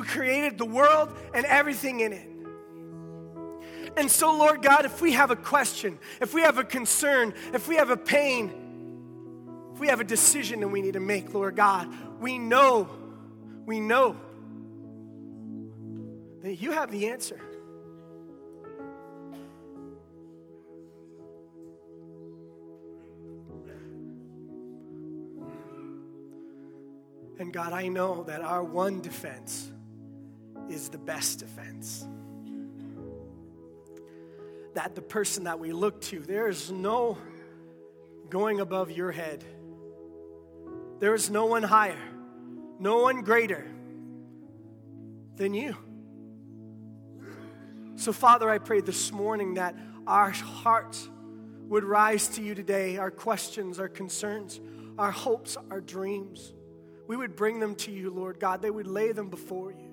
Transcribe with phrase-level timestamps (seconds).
[0.00, 2.26] who created the world and everything in it.
[3.96, 7.68] And so, Lord God, if we have a question, if we have a concern, if
[7.68, 8.50] we have a pain,
[9.74, 12.88] if we have a decision that we need to make, Lord God, we know,
[13.66, 14.16] we know
[16.42, 17.40] that you have the answer.
[27.38, 29.69] And God, I know that our one defense
[30.70, 32.06] is the best defense.
[34.74, 37.18] That the person that we look to, there is no
[38.28, 39.44] going above your head.
[41.00, 41.98] There is no one higher,
[42.78, 43.66] no one greater
[45.36, 45.76] than you.
[47.96, 49.74] So, Father, I pray this morning that
[50.06, 51.08] our hearts
[51.68, 54.60] would rise to you today, our questions, our concerns,
[54.98, 56.52] our hopes, our dreams
[57.10, 58.62] we would bring them to you, Lord God.
[58.62, 59.89] They would lay them before you.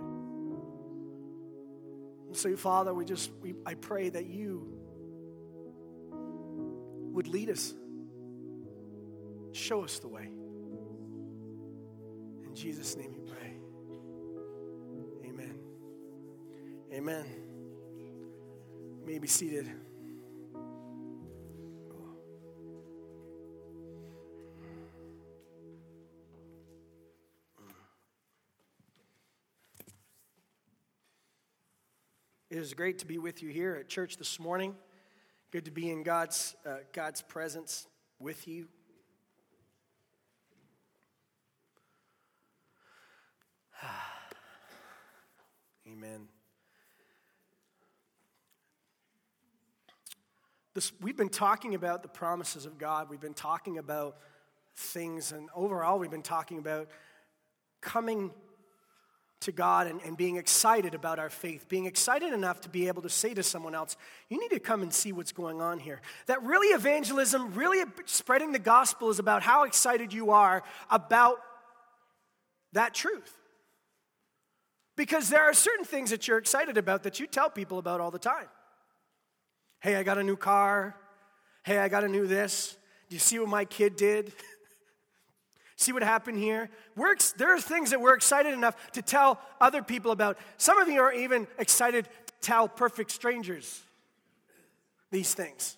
[2.27, 4.77] And so, Father, we just, we, I pray that you
[7.13, 7.73] would lead us,
[9.51, 10.29] show us the way.
[12.45, 13.57] In Jesus' name we pray.
[15.29, 15.59] Amen.
[16.93, 17.25] Amen.
[17.97, 19.69] You may be seated.
[32.49, 34.73] It is great to be with you here at church this morning.
[35.51, 37.87] Good to be in God's, uh, God's presence
[38.19, 38.69] with you.
[45.91, 46.29] Amen.
[50.73, 53.09] This, we've been talking about the promises of God.
[53.09, 54.19] We've been talking about
[54.73, 56.87] things, and overall, we've been talking about
[57.81, 58.31] coming
[59.41, 63.01] to God and, and being excited about our faith, being excited enough to be able
[63.03, 63.95] to say to someone else,
[64.29, 66.01] you need to come and see what's going on here.
[66.25, 71.37] That really evangelism, really spreading the gospel is about how excited you are about
[72.73, 73.33] that truth.
[74.95, 78.09] Because there are certain things that you're excited about that you tell people about all
[78.09, 78.47] the time.
[79.79, 80.95] Hey, I got a new car.
[81.63, 82.75] Hey, I got a new this.
[83.09, 84.33] Do you see what my kid did?
[85.77, 86.71] See what happened here?
[86.95, 90.39] We're, there are things that we're excited enough to tell other people about.
[90.57, 93.83] Some of you are even excited to tell perfect strangers
[95.11, 95.77] these things.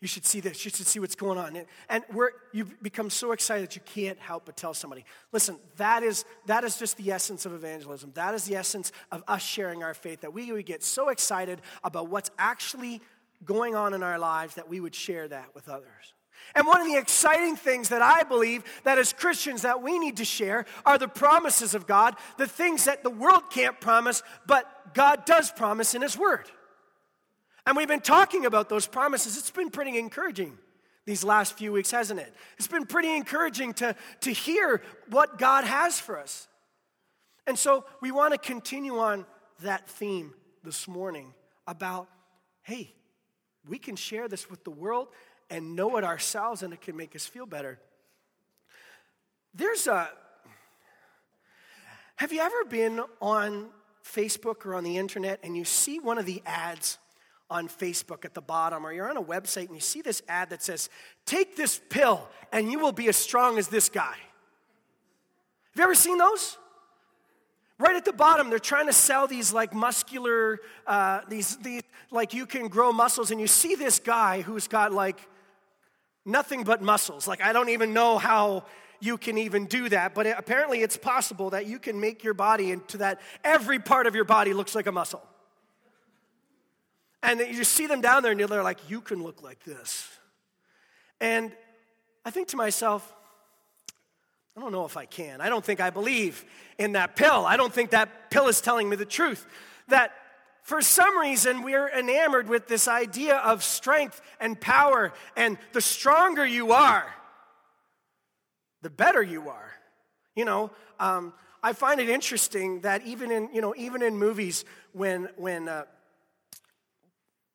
[0.00, 0.64] You should see this.
[0.64, 1.66] You should see what's going on.
[1.88, 5.04] And we're, you've become so excited that you can't help but tell somebody.
[5.32, 8.12] Listen, that is, that is just the essence of evangelism.
[8.14, 11.60] That is the essence of us sharing our faith, that we would get so excited
[11.82, 13.02] about what's actually
[13.44, 16.14] going on in our lives that we would share that with others.
[16.54, 20.16] And one of the exciting things that I believe that as Christians that we need
[20.16, 24.94] to share are the promises of God, the things that the world can't promise, but
[24.94, 26.50] God does promise in His Word.
[27.66, 29.36] And we've been talking about those promises.
[29.36, 30.58] It's been pretty encouraging
[31.06, 32.34] these last few weeks, hasn't it?
[32.56, 36.48] It's been pretty encouraging to, to hear what God has for us.
[37.46, 39.26] And so we want to continue on
[39.62, 41.34] that theme this morning
[41.66, 42.08] about
[42.62, 42.94] hey,
[43.68, 45.08] we can share this with the world
[45.50, 47.78] and know it ourselves, and it can make us feel better.
[49.54, 50.08] There's a.
[52.16, 53.70] Have you ever been on
[54.04, 56.98] Facebook or on the internet and you see one of the ads
[57.48, 60.50] on Facebook at the bottom, or you're on a website and you see this ad
[60.50, 60.88] that says,
[61.26, 64.14] Take this pill and you will be as strong as this guy?
[64.14, 66.56] Have you ever seen those?
[67.78, 72.34] Right at the bottom, they're trying to sell these like muscular, uh, these, these, like
[72.34, 75.26] you can grow muscles, and you see this guy who's got like
[76.24, 77.26] nothing but muscles.
[77.26, 78.64] Like, I don't even know how
[79.00, 82.70] you can even do that, but apparently it's possible that you can make your body
[82.70, 85.22] into that every part of your body looks like a muscle.
[87.22, 90.08] And you see them down there and they're like, you can look like this.
[91.20, 91.52] And
[92.24, 93.14] I think to myself,
[94.56, 95.40] I don't know if I can.
[95.40, 96.44] I don't think I believe
[96.78, 97.46] in that pill.
[97.46, 99.46] I don't think that pill is telling me the truth.
[99.88, 100.12] That
[100.70, 106.46] for some reason, we're enamored with this idea of strength and power, and the stronger
[106.46, 107.12] you are,
[108.80, 109.72] the better you are.
[110.36, 110.70] You know,
[111.00, 115.68] um, I find it interesting that even in, you know, even in movies, when, when,
[115.68, 115.86] uh,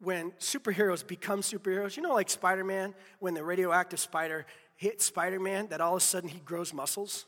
[0.02, 4.46] when superheroes become superheroes, you know, like Spider Man, when the radioactive spider
[4.76, 7.26] hits Spider Man, that all of a sudden he grows muscles.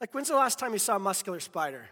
[0.00, 1.88] Like, when's the last time you saw a muscular spider?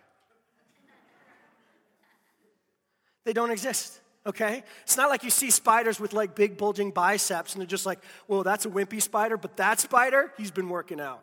[3.25, 4.63] They don't exist, okay?
[4.83, 8.01] It's not like you see spiders with like big bulging biceps and they're just like,
[8.29, 11.23] well, that's a wimpy spider, but that spider, he's been working out.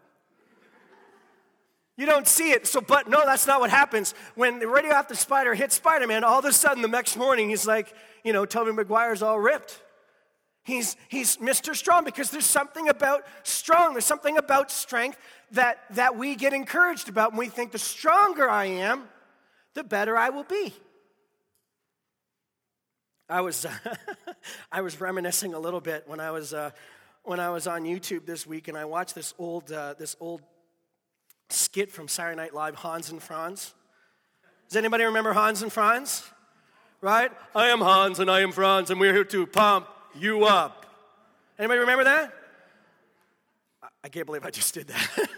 [1.97, 2.67] You don't see it.
[2.67, 4.13] So, but no, that's not what happens.
[4.35, 7.65] When the radioactive spider hits Spider Man, all of a sudden the next morning he's
[7.65, 7.91] like,
[8.23, 9.81] you know, Tobey Maguire's all ripped.
[10.63, 11.73] He's, he's Mr.
[11.73, 15.17] Strong because there's something about strong, there's something about strength
[15.51, 17.31] that, that we get encouraged about.
[17.31, 19.05] And we think the stronger I am,
[19.73, 20.73] the better I will be.
[23.29, 23.65] I was,
[24.71, 26.71] I was reminiscing a little bit when I was, uh,
[27.23, 30.41] when I was on YouTube this week and I watched this old, uh, this old
[31.49, 33.73] skit from Saturday Night Live, Hans and Franz.
[34.69, 36.23] Does anybody remember Hans and Franz?
[37.01, 37.31] Right?
[37.53, 40.85] I am Hans and I am Franz, and we're here to pump you up.
[41.59, 42.33] Anybody remember that?
[44.03, 45.29] I can't believe I just did that.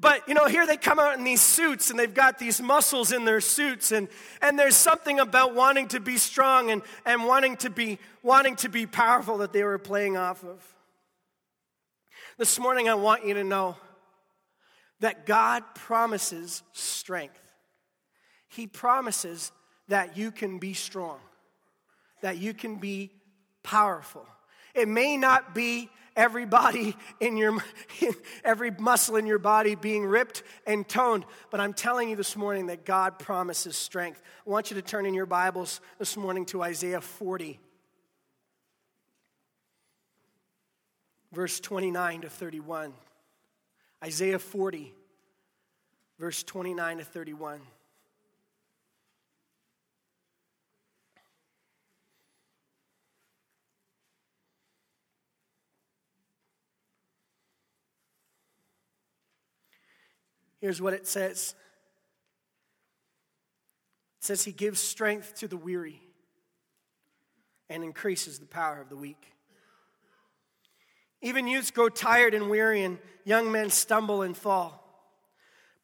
[0.00, 3.12] but you know, here they come out in these suits and they've got these muscles
[3.12, 4.08] in their suits, and,
[4.40, 8.68] and there's something about wanting to be strong and, and wanting to be wanting to
[8.68, 10.62] be powerful that they were playing off of.
[12.36, 13.76] This morning, I want you to know
[15.00, 17.40] that God promises strength.
[18.48, 19.52] He promises
[19.88, 21.18] that you can be strong,
[22.22, 23.10] that you can be
[23.62, 24.26] powerful.
[24.74, 27.56] It may not be everybody in your
[28.44, 32.66] every muscle in your body being ripped and toned but i'm telling you this morning
[32.66, 36.62] that god promises strength i want you to turn in your bibles this morning to
[36.62, 37.58] isaiah 40
[41.32, 42.92] verse 29 to 31.
[44.04, 44.94] Isaiah 40,
[46.18, 47.60] verse 29 to 31.
[60.60, 61.54] Here's what it says
[64.18, 66.00] it says, He gives strength to the weary
[67.70, 69.32] and increases the power of the weak.
[71.20, 74.84] Even youths grow tired and weary, and young men stumble and fall.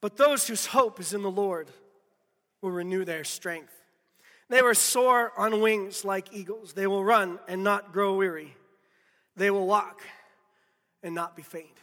[0.00, 1.71] But those whose hope is in the Lord
[2.61, 3.75] will renew their strength.
[4.49, 6.75] They will soar on wings like eagles.
[6.75, 8.55] They will run and not grow weary.
[9.37, 10.03] They will walk
[11.03, 11.79] and not be faint.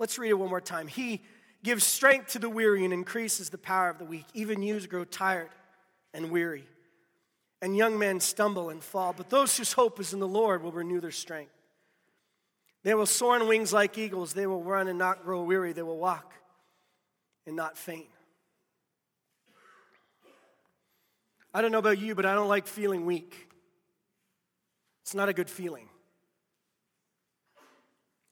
[0.00, 0.88] Let's read it one more time.
[0.88, 1.22] He
[1.62, 4.26] gives strength to the weary and increases the power of the weak.
[4.34, 5.50] Even youths grow tired
[6.12, 6.66] and weary
[7.62, 10.72] and young men stumble and fall, but those whose hope is in the Lord will
[10.72, 11.52] renew their strength.
[12.82, 14.32] They will soar on wings like eagles.
[14.32, 15.74] They will run and not grow weary.
[15.74, 16.32] They will walk
[17.46, 18.06] and not faint.
[21.52, 23.48] I don't know about you, but I don't like feeling weak.
[25.02, 25.89] It's not a good feeling.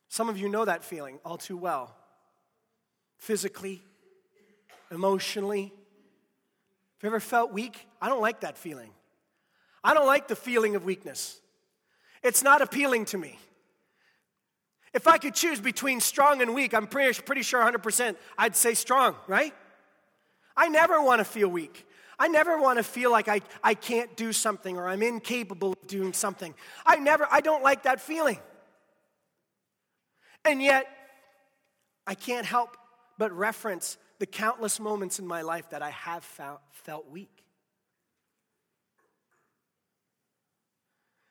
[0.08, 1.94] Some of you know that feeling all too well.
[3.18, 3.82] Physically,
[4.90, 5.64] emotionally.
[5.64, 7.86] Have you ever felt weak?
[8.00, 8.90] I don't like that feeling.
[9.84, 11.40] I don't like the feeling of weakness.
[12.22, 13.38] It's not appealing to me.
[14.94, 18.74] If I could choose between strong and weak, I'm pretty, pretty sure 100% I'd say
[18.74, 19.54] strong, right?
[20.56, 21.86] I never want to feel weak.
[22.18, 25.86] I never want to feel like I, I can't do something or I'm incapable of
[25.86, 26.52] doing something.
[26.84, 28.38] I never, I don't like that feeling.
[30.48, 30.86] And yet,
[32.06, 32.74] I can't help
[33.18, 37.44] but reference the countless moments in my life that I have felt, felt weak.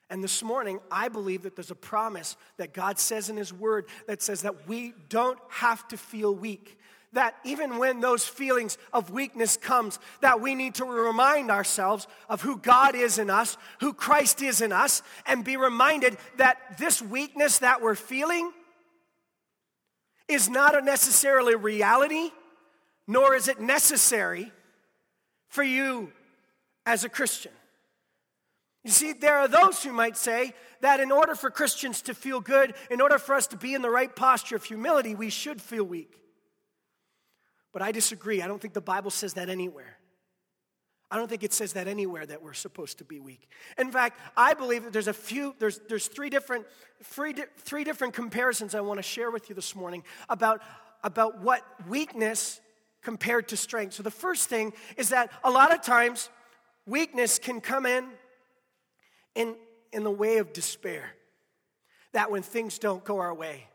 [0.08, 3.86] And this morning, I believe that there's a promise that God says in His Word
[4.06, 6.78] that says that we don't have to feel weak.
[7.12, 12.40] That even when those feelings of weakness comes, that we need to remind ourselves of
[12.40, 17.02] who God is in us, who Christ is in us, and be reminded that this
[17.02, 18.52] weakness that we're feeling
[20.28, 22.30] is not a necessarily reality,
[23.06, 24.52] nor is it necessary
[25.48, 26.12] for you
[26.86, 27.52] as a Christian.
[28.84, 32.40] You see, there are those who might say that in order for Christians to feel
[32.40, 35.60] good, in order for us to be in the right posture of humility, we should
[35.60, 36.14] feel weak.
[37.72, 38.40] But I disagree.
[38.40, 39.97] I don't think the Bible says that anywhere.
[41.10, 43.48] I don't think it says that anywhere that we're supposed to be weak.
[43.78, 46.66] In fact, I believe that there's a few, there's, there's three, different,
[47.02, 50.60] three, three different comparisons I want to share with you this morning about,
[51.02, 52.60] about what weakness
[53.02, 53.94] compared to strength.
[53.94, 56.28] So the first thing is that a lot of times
[56.86, 58.06] weakness can come in
[59.34, 59.54] in,
[59.92, 61.12] in the way of despair.
[62.12, 63.66] That when things don't go our way,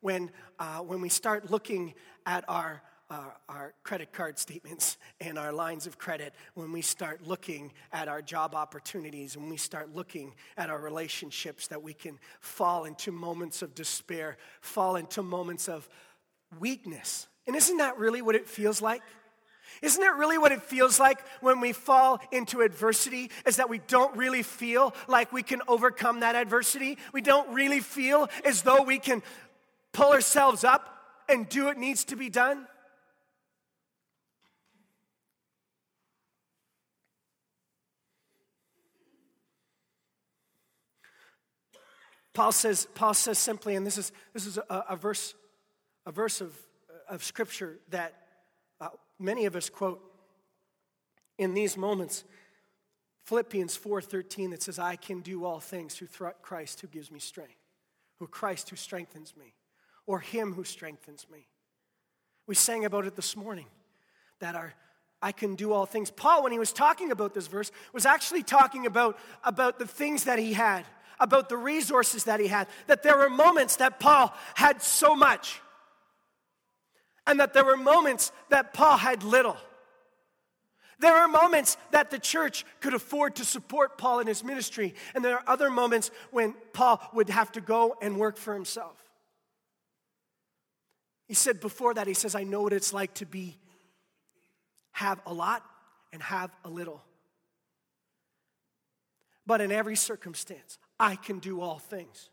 [0.00, 1.94] when, uh, when we start looking
[2.26, 2.82] at our,
[3.12, 8.08] uh, our credit card statements and our lines of credit, when we start looking at
[8.08, 13.12] our job opportunities, when we start looking at our relationships, that we can fall into
[13.12, 15.86] moments of despair, fall into moments of
[16.58, 17.28] weakness.
[17.46, 19.02] And isn't that really what it feels like?
[19.82, 23.30] Isn't it really what it feels like when we fall into adversity?
[23.46, 26.96] Is that we don't really feel like we can overcome that adversity?
[27.12, 29.22] We don't really feel as though we can
[29.92, 30.88] pull ourselves up
[31.28, 32.66] and do what needs to be done?
[42.34, 45.34] Paul says, Paul says simply, and this is, this is a, a verse,
[46.06, 46.56] a verse of,
[47.08, 48.14] of scripture that
[48.80, 50.00] uh, many of us quote
[51.38, 52.24] in these moments.
[53.24, 57.54] Philippians 4:13 that says, I can do all things through Christ who gives me strength,
[58.18, 59.54] who Christ who strengthens me,
[60.06, 61.46] or him who strengthens me.
[62.46, 63.66] We sang about it this morning
[64.40, 64.74] that our
[65.24, 66.10] I can do all things.
[66.10, 70.24] Paul, when he was talking about this verse, was actually talking about, about the things
[70.24, 70.84] that he had
[71.22, 75.60] about the resources that he had, that there were moments that Paul had so much,
[77.26, 79.56] and that there were moments that Paul had little.
[80.98, 85.24] There are moments that the church could afford to support Paul in his ministry, and
[85.24, 88.96] there are other moments when Paul would have to go and work for himself.
[91.28, 93.56] He said before that, he says, I know what it's like to be,
[94.90, 95.64] have a lot
[96.12, 97.00] and have a little.
[99.46, 102.30] But in every circumstance, I can do all things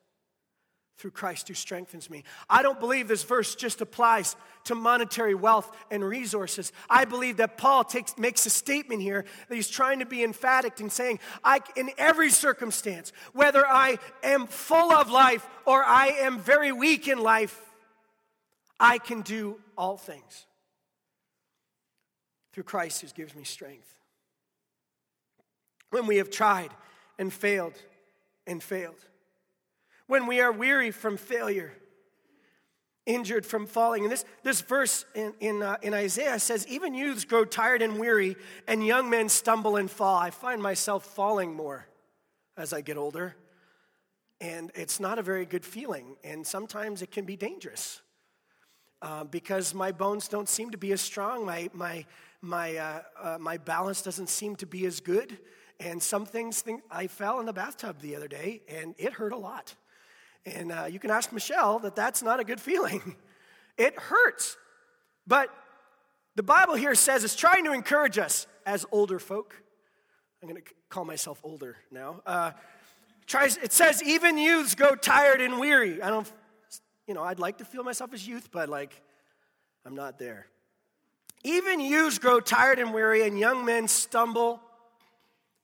[1.00, 2.26] through Christ who strengthens me.
[2.50, 4.36] I don't believe this verse just applies
[4.66, 6.74] to monetary wealth and resources.
[6.90, 10.82] I believe that Paul takes, makes a statement here that he's trying to be emphatic
[10.82, 16.38] in saying, I, in every circumstance, whether I am full of life or I am
[16.38, 17.58] very weak in life,
[18.78, 20.46] I can do all things
[22.52, 23.88] through Christ who gives me strength.
[25.92, 26.72] When we have tried
[27.18, 27.74] and failed,
[28.50, 29.06] and failed.
[30.08, 31.72] When we are weary from failure,
[33.06, 34.04] injured from falling.
[34.04, 38.00] And this, this verse in, in, uh, in Isaiah says, Even youths grow tired and
[38.00, 38.36] weary,
[38.68, 40.18] and young men stumble and fall.
[40.18, 41.88] I find myself falling more
[42.58, 43.36] as I get older.
[44.42, 46.16] And it's not a very good feeling.
[46.24, 48.02] And sometimes it can be dangerous
[49.02, 51.46] uh, because my bones don't seem to be as strong.
[51.46, 52.06] My, my,
[52.42, 55.40] my, uh, uh my balance doesn't seem to be as good.
[55.80, 59.32] And some things, think, I fell in the bathtub the other day and it hurt
[59.32, 59.76] a lot.
[60.46, 63.16] And uh, you can ask Michelle that that's not a good feeling.
[63.78, 64.58] it hurts.
[65.26, 65.50] But
[66.36, 69.56] the Bible here says it's trying to encourage us as older folk.
[70.42, 72.22] I'm going to call myself older now.
[72.26, 72.52] Uh,
[73.26, 76.02] tries, it says, even youths grow tired and weary.
[76.02, 76.30] I don't,
[77.08, 79.02] you know, I'd like to feel myself as youth, but like,
[79.86, 80.48] I'm not there.
[81.44, 84.62] Even youths grow tired and weary, and young men stumble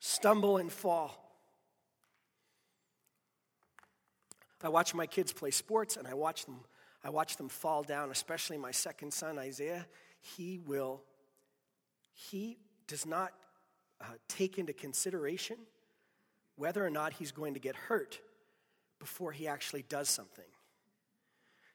[0.05, 1.19] stumble and fall.
[4.61, 6.59] I watch my kids play sports and I watch them
[7.03, 9.85] I watch them fall down, especially my second son Isaiah.
[10.21, 11.01] He will
[12.13, 12.57] he
[12.87, 13.33] does not
[13.99, 15.57] uh, take into consideration
[16.55, 18.19] whether or not he's going to get hurt
[18.99, 20.45] before he actually does something.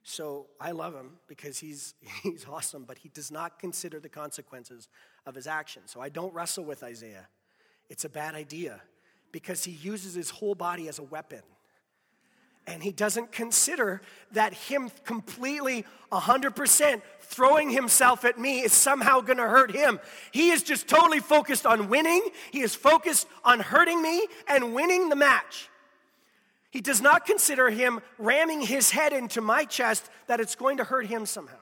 [0.02, 4.88] So I love him because he's, he's awesome, but he does not consider the consequences
[5.26, 5.90] of his actions.
[5.90, 7.28] So I don't wrestle with Isaiah.
[7.90, 8.80] It's a bad idea
[9.32, 11.42] because he uses his whole body as a weapon.
[12.66, 14.00] And he doesn't consider
[14.32, 19.99] that him completely 100% throwing himself at me is somehow gonna hurt him.
[20.30, 22.23] He is just totally focused on winning.
[22.52, 25.68] He is focused on hurting me and winning the match.
[26.70, 30.85] He does not consider him ramming his head into my chest that it's going to
[30.85, 31.59] hurt him somehow.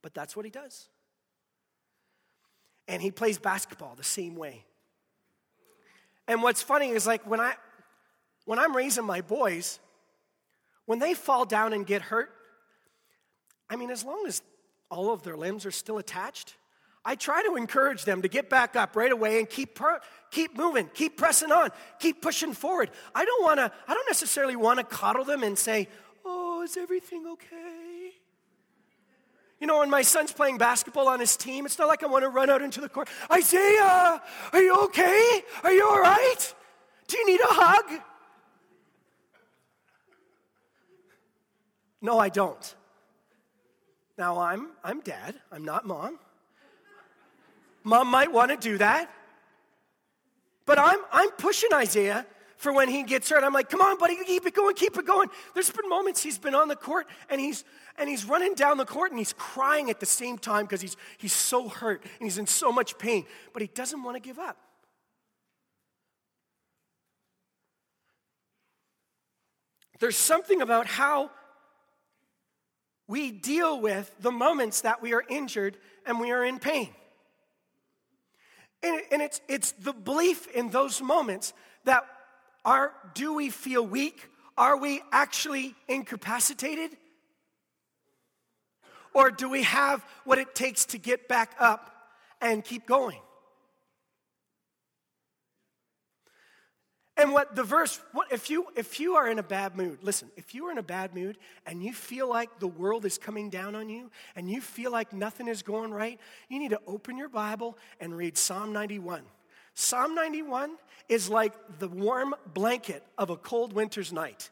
[0.00, 0.88] But that's what he does.
[2.86, 4.64] And he plays basketball the same way.
[6.26, 7.54] And what's funny is like when I
[8.46, 9.78] when I'm raising my boys,
[10.86, 12.30] when they fall down and get hurt,
[13.70, 14.42] I mean, as long as
[14.90, 16.54] all of their limbs are still attached,
[17.04, 19.78] I try to encourage them to get back up right away and keep
[20.30, 22.90] keep moving, keep pressing on, keep pushing forward.
[23.14, 25.88] I don't want to I don't necessarily want to coddle them and say,
[26.24, 27.83] "Oh, is everything okay?"
[29.64, 32.22] You know, when my son's playing basketball on his team, it's not like I want
[32.22, 33.08] to run out into the court.
[33.32, 34.20] Isaiah,
[34.52, 35.42] are you okay?
[35.62, 36.54] Are you all right?
[37.08, 38.02] Do you need a hug?
[42.02, 42.74] No, I don't.
[44.18, 46.18] Now, I'm, I'm dad, I'm not mom.
[47.84, 49.10] Mom might want to do that.
[50.66, 52.26] But I'm, I'm pushing Isaiah
[52.58, 53.42] for when he gets hurt.
[53.42, 55.30] I'm like, come on, buddy, keep it going, keep it going.
[55.54, 57.64] There's been moments he's been on the court and he's
[57.96, 60.96] and he's running down the court and he's crying at the same time because he's
[61.18, 64.38] he's so hurt and he's in so much pain, but he doesn't want to give
[64.38, 64.56] up.
[70.00, 71.30] There's something about how
[73.06, 76.88] we deal with the moments that we are injured and we are in pain.
[78.82, 81.52] And, and it's, it's the belief in those moments
[81.84, 82.04] that
[82.64, 84.28] are, do we feel weak?
[84.56, 86.96] Are we actually incapacitated?
[89.14, 91.90] Or do we have what it takes to get back up
[92.40, 93.20] and keep going?
[97.16, 100.30] And what the verse, what, if, you, if you are in a bad mood, listen,
[100.36, 103.50] if you are in a bad mood and you feel like the world is coming
[103.50, 106.18] down on you and you feel like nothing is going right,
[106.48, 109.22] you need to open your Bible and read Psalm 91.
[109.74, 110.72] Psalm 91
[111.08, 114.50] is like the warm blanket of a cold winter's night.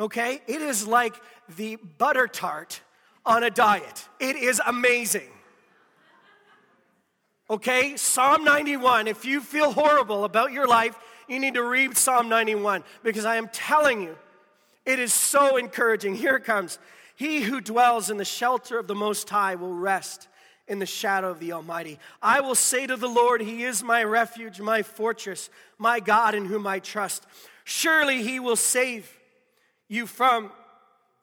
[0.00, 0.40] Okay?
[0.46, 1.14] It is like
[1.56, 2.80] the butter tart
[3.26, 4.08] on a diet.
[4.20, 5.28] It is amazing.
[7.48, 7.96] Okay?
[7.96, 10.96] Psalm 91, if you feel horrible about your life,
[11.28, 14.16] you need to read Psalm 91 because I am telling you,
[14.84, 16.14] it is so encouraging.
[16.14, 16.78] Here it comes.
[17.16, 20.28] He who dwells in the shelter of the Most High will rest
[20.66, 21.98] in the shadow of the Almighty.
[22.22, 26.46] I will say to the Lord, He is my refuge, my fortress, my God in
[26.46, 27.26] whom I trust.
[27.64, 29.10] Surely He will save
[29.88, 30.50] you from,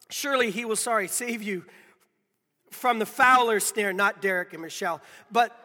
[0.10, 1.66] surely He will, sorry, save you
[2.72, 5.02] from the fowler's snare, not Derek and Michelle,
[5.32, 5.58] but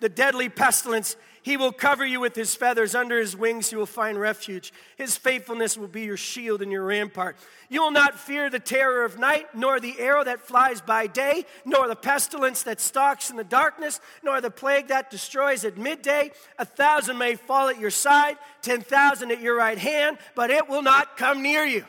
[0.00, 1.16] the deadly pestilence.
[1.42, 2.94] He will cover you with his feathers.
[2.94, 4.72] Under his wings you will find refuge.
[4.96, 7.36] His faithfulness will be your shield and your rampart.
[7.68, 11.44] You will not fear the terror of night, nor the arrow that flies by day,
[11.64, 16.30] nor the pestilence that stalks in the darkness, nor the plague that destroys at midday.
[16.60, 20.68] A thousand may fall at your side, ten thousand at your right hand, but it
[20.68, 21.84] will not come near you.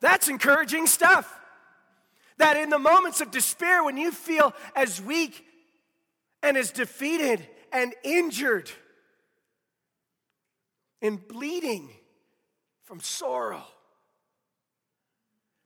[0.00, 1.40] That's encouraging stuff.
[2.38, 5.44] That in the moments of despair, when you feel as weak
[6.42, 8.70] and as defeated and injured
[11.00, 11.90] and bleeding
[12.84, 13.64] from sorrow,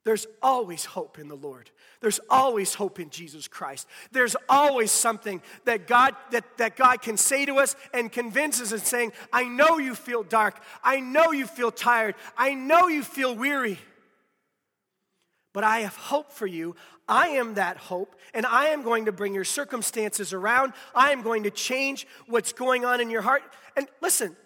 [0.07, 1.69] there's always hope in the Lord.
[2.01, 3.89] There's always hope in Jesus Christ.
[4.13, 8.83] There's always something that God that, that God can say to us and convince us
[8.85, 10.63] saying, I know you feel dark.
[10.85, 12.15] I know you feel tired.
[12.39, 13.81] I know you feel weary
[15.57, 16.77] but I have hope for you.
[17.09, 20.75] I am that hope, and I am going to bring your circumstances around.
[20.95, 23.43] I am going to change what's going on in your heart.
[23.75, 24.37] And listen,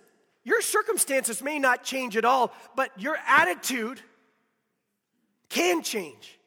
[0.45, 4.01] your circumstances may not change at all, but your attitude
[5.49, 6.39] can change.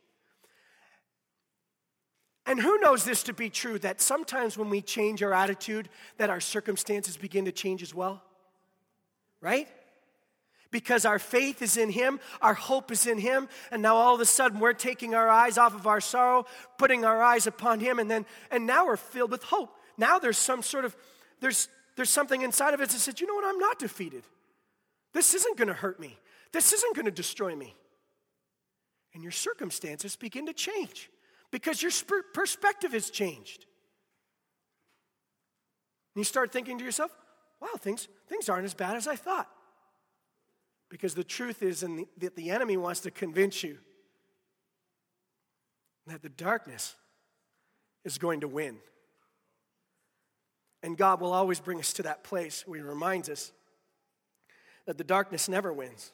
[2.45, 6.29] And who knows this to be true that sometimes when we change our attitude that
[6.29, 8.23] our circumstances begin to change as well?
[9.41, 9.67] Right?
[10.73, 14.19] Because our faith is in Him, our hope is in Him, and now all of
[14.19, 16.45] a sudden we're taking our eyes off of our sorrow,
[16.79, 19.77] putting our eyes upon Him, and then and now we're filled with hope.
[19.97, 20.97] Now there's some sort of
[21.39, 24.23] there's there's something inside of us that says, you know what, I'm not defeated.
[25.13, 26.17] This isn't going to hurt me.
[26.51, 27.75] This isn't going to destroy me.
[29.13, 31.11] And your circumstances begin to change
[31.51, 31.91] because your
[32.33, 33.67] perspective has changed.
[36.15, 37.15] And you start thinking to yourself,
[37.61, 39.47] wow, things, things aren't as bad as I thought.
[40.93, 43.79] Because the truth is the, that the enemy wants to convince you
[46.05, 46.93] that the darkness
[48.05, 48.77] is going to win.
[50.83, 53.51] And God will always bring us to that place where He reminds us
[54.85, 56.11] that the darkness never wins.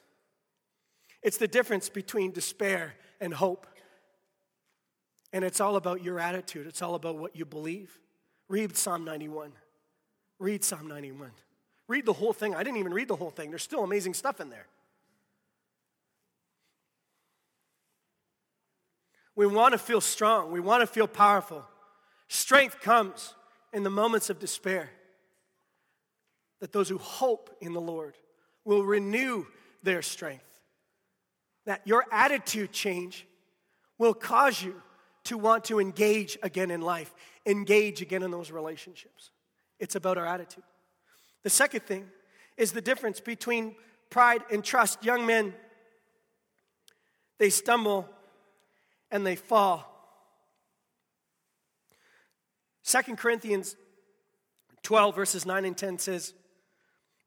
[1.22, 3.66] It's the difference between despair and hope.
[5.30, 7.98] And it's all about your attitude, it's all about what you believe.
[8.48, 9.52] Read Psalm 91.
[10.38, 11.32] Read Psalm 91.
[11.90, 12.54] Read the whole thing.
[12.54, 13.50] I didn't even read the whole thing.
[13.50, 14.68] There's still amazing stuff in there.
[19.34, 20.52] We want to feel strong.
[20.52, 21.64] We want to feel powerful.
[22.28, 23.34] Strength comes
[23.72, 24.88] in the moments of despair.
[26.60, 28.16] That those who hope in the Lord
[28.64, 29.46] will renew
[29.82, 30.44] their strength.
[31.66, 33.26] That your attitude change
[33.98, 34.80] will cause you
[35.24, 37.12] to want to engage again in life,
[37.46, 39.32] engage again in those relationships.
[39.80, 40.62] It's about our attitude.
[41.42, 42.06] The second thing
[42.56, 43.74] is the difference between
[44.10, 45.04] pride and trust.
[45.04, 45.54] Young men,
[47.38, 48.08] they stumble
[49.10, 49.86] and they fall.
[52.84, 53.76] 2 Corinthians
[54.82, 56.34] 12, verses 9 and 10 says,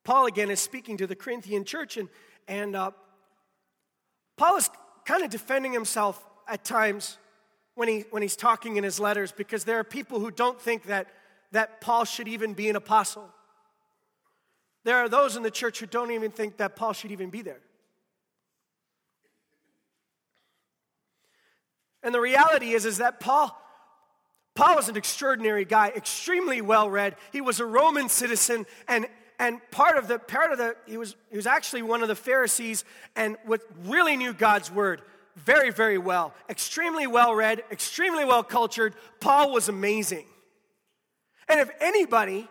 [0.03, 2.09] Paul again is speaking to the Corinthian church, and,
[2.47, 2.91] and uh,
[4.35, 4.69] Paul is
[5.05, 7.17] kind of defending himself at times
[7.75, 10.83] when, he, when he's talking in his letters because there are people who don't think
[10.83, 11.07] that,
[11.51, 13.29] that Paul should even be an apostle.
[14.83, 17.41] There are those in the church who don't even think that Paul should even be
[17.41, 17.61] there.
[22.03, 23.57] And the reality is, is that Paul,
[24.55, 27.15] Paul was an extraordinary guy, extremely well read.
[27.31, 29.07] He was a Roman citizen, and
[29.39, 32.15] and part of the part of the he was he was actually one of the
[32.15, 32.83] Pharisees,
[33.15, 35.01] and what really knew God's word
[35.35, 38.93] very very well, extremely well read, extremely well cultured.
[39.21, 40.25] Paul was amazing.
[41.47, 42.49] And if anybody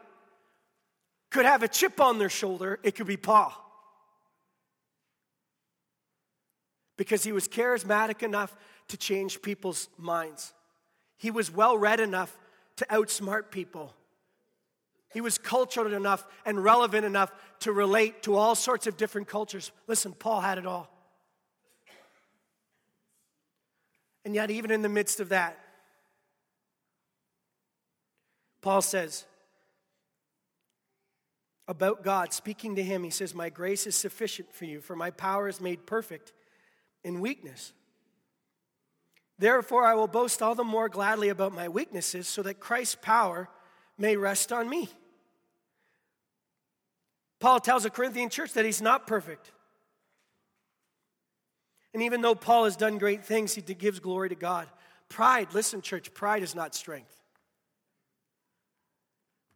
[1.33, 3.53] could have a chip on their shoulder, it could be Paul.
[6.97, 8.55] Because he was charismatic enough
[8.89, 10.53] to change people's minds.
[11.17, 12.37] He was well read enough
[12.77, 13.95] to outsmart people.
[15.13, 19.73] He was cultured enough and relevant enough to relate to all sorts of different cultures.
[19.87, 20.91] Listen, Paul had it all.
[24.25, 25.59] And yet, even in the midst of that,
[28.61, 29.25] Paul says
[31.73, 35.11] about God, speaking to him, he says, My grace is sufficient for you, for my
[35.11, 36.35] power is made perfect
[37.03, 37.73] in weakness.
[39.39, 43.49] Therefore, I will boast all the more gladly about my weaknesses, so that Christ's power
[43.97, 44.91] may rest on me.
[47.41, 49.51] Paul tells the Corinthian church that he's not perfect.
[51.95, 54.69] And even though Paul has done great things, he gives glory to God.
[55.09, 57.17] Pride, listen, church, pride is not strength.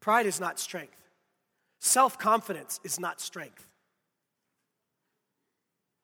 [0.00, 0.96] Pride is not strength.
[1.80, 3.66] Self confidence is not strength.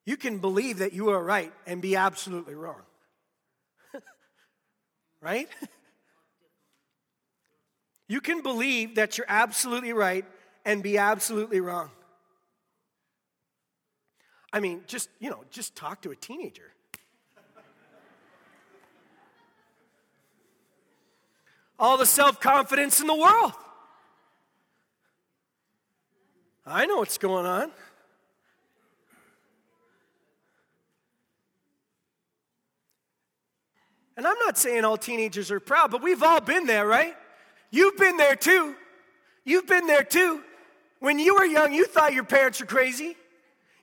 [0.04, 2.82] You can believe that you are right and be absolutely wrong.
[5.20, 5.48] right?
[8.08, 10.24] you can believe that you're absolutely right
[10.64, 11.90] and be absolutely wrong.
[14.52, 16.72] I mean, just, you know, just talk to a teenager.
[21.78, 23.52] All the self confidence in the world.
[26.64, 27.70] I know what's going on.
[34.16, 37.14] And I'm not saying all teenagers are proud, but we've all been there, right?
[37.70, 38.74] You've been there too.
[39.44, 40.42] You've been there too.
[41.00, 43.16] When you were young, you thought your parents were crazy.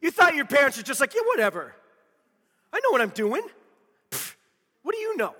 [0.01, 1.75] You thought your parents were just like, yeah, whatever.
[2.71, 3.41] I know what I'm doing.
[4.11, 4.35] Pfft,
[4.83, 5.35] what do you know?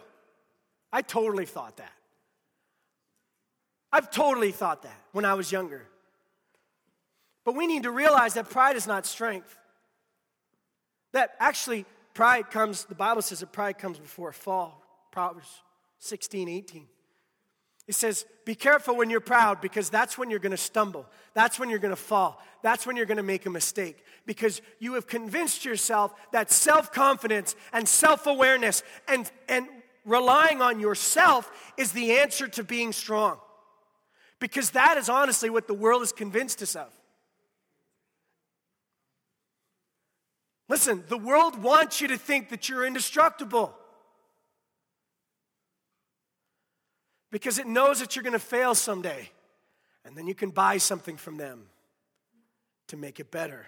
[0.91, 1.93] I totally thought that.
[3.91, 5.87] I've totally thought that when I was younger.
[7.45, 9.57] But we need to realize that pride is not strength.
[11.13, 14.83] That actually, pride comes, the Bible says that pride comes before a fall.
[15.11, 15.49] Proverbs
[15.99, 16.85] 16, 18.
[17.87, 21.07] It says, Be careful when you're proud because that's when you're going to stumble.
[21.33, 22.39] That's when you're going to fall.
[22.61, 26.91] That's when you're going to make a mistake because you have convinced yourself that self
[26.91, 29.67] confidence and self awareness and, and
[30.05, 33.39] relying on yourself is the answer to being strong.
[34.39, 36.93] Because that is honestly what the world has convinced us of.
[40.69, 43.75] Listen, the world wants you to think that you're indestructible.
[47.31, 49.29] Because it knows that you're going to fail someday.
[50.05, 51.63] And then you can buy something from them
[52.87, 53.65] to make it better.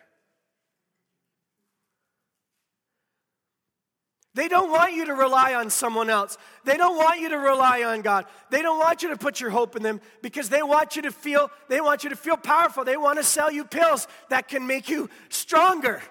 [4.33, 6.37] They don't want you to rely on someone else.
[6.63, 8.25] They don't want you to rely on God.
[8.49, 11.11] They don't want you to put your hope in them because they want you to
[11.11, 12.85] feel they want you to feel powerful.
[12.85, 16.01] They want to sell you pills that can make you stronger.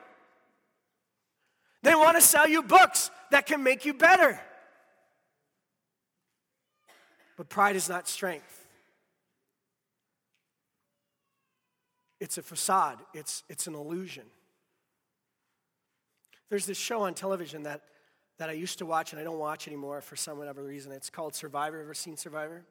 [1.82, 4.40] They want to sell you books that can make you better.
[7.36, 8.56] But pride is not strength.
[12.20, 14.24] It's a facade, it's, it's an illusion.
[16.50, 17.80] There's this show on television that,
[18.36, 20.92] that I used to watch and I don't watch anymore for some whatever reason.
[20.92, 21.80] It's called Survivor.
[21.80, 22.62] Ever seen Survivor?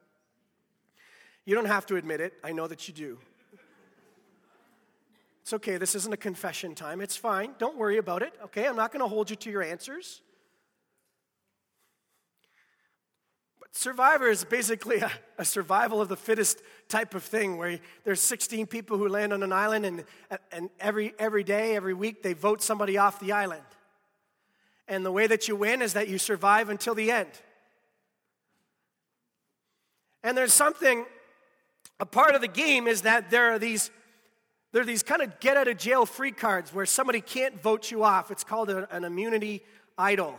[1.44, 3.18] You don't have to admit it, I know that you do.
[5.42, 7.00] It's okay, this isn't a confession time.
[7.00, 7.54] It's fine.
[7.58, 8.66] Don't worry about it, okay?
[8.66, 10.20] I'm not going to hold you to your answers.
[13.58, 18.20] But Survivor is basically a, a, survival of the fittest type of thing where there's
[18.20, 20.04] 16 people who land on an island, and,
[20.52, 23.62] and every, every day, every week, they vote somebody off the island.
[24.86, 27.30] And the way that you win is that you survive until the end.
[30.22, 31.06] And there's something,
[31.98, 33.90] a part of the game is that there are these
[34.72, 37.90] there are these kind of get out of jail free cards where somebody can't vote
[37.90, 38.30] you off.
[38.30, 39.62] It's called a, an immunity
[39.98, 40.38] idol.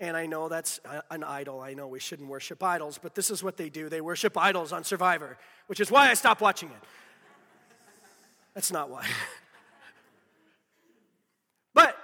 [0.00, 1.60] And I know that's uh, an idol.
[1.60, 3.88] I know we shouldn't worship idols, but this is what they do.
[3.88, 5.38] They worship idols on Survivor,
[5.68, 6.88] which is why I stopped watching it.
[8.54, 9.06] That's not why.
[11.74, 11.96] but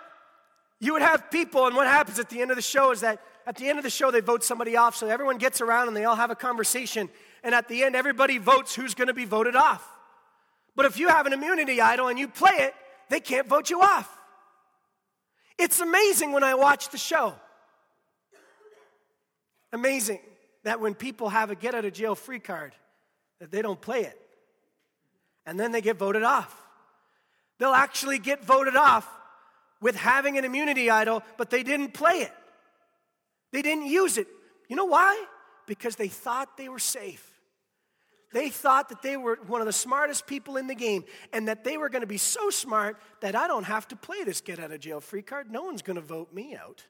[0.78, 3.20] you would have people, and what happens at the end of the show is that
[3.46, 4.94] at the end of the show, they vote somebody off.
[4.94, 7.08] So everyone gets around and they all have a conversation.
[7.42, 9.86] And at the end, everybody votes who's going to be voted off.
[10.76, 12.74] But if you have an immunity idol and you play it,
[13.08, 14.08] they can't vote you off.
[15.58, 17.34] It's amazing when I watch the show.
[19.72, 20.20] Amazing
[20.64, 22.72] that when people have a get out of jail free card,
[23.40, 24.18] that they don't play it.
[25.46, 26.54] And then they get voted off.
[27.58, 29.08] They'll actually get voted off
[29.80, 32.32] with having an immunity idol, but they didn't play it.
[33.52, 34.28] They didn't use it.
[34.68, 35.24] You know why?
[35.66, 37.29] Because they thought they were safe.
[38.32, 41.64] They thought that they were one of the smartest people in the game and that
[41.64, 44.60] they were going to be so smart that I don't have to play this get
[44.60, 45.50] out of jail free card.
[45.50, 46.84] No one's going to vote me out.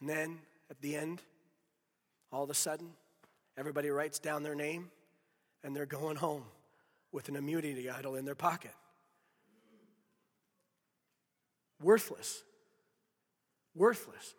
[0.00, 0.38] And then
[0.70, 1.22] at the end,
[2.32, 2.88] all of a sudden,
[3.56, 4.90] everybody writes down their name
[5.62, 6.44] and they're going home
[7.12, 8.74] with an immunity idol in their pocket.
[11.80, 12.42] Worthless.
[13.74, 14.34] Worthless.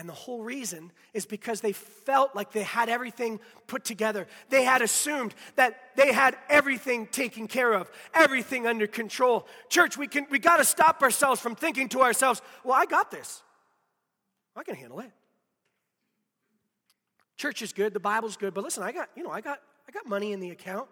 [0.00, 4.26] And the whole reason is because they felt like they had everything put together.
[4.48, 9.46] They had assumed that they had everything taken care of, everything under control.
[9.68, 13.10] Church, we, can, we got to stop ourselves from thinking to ourselves, well, I got
[13.10, 13.42] this.
[14.56, 15.10] I can handle it.
[17.36, 19.92] Church is good, the Bible's good, but listen, I got, you know, I got I
[19.92, 20.88] got money in the account.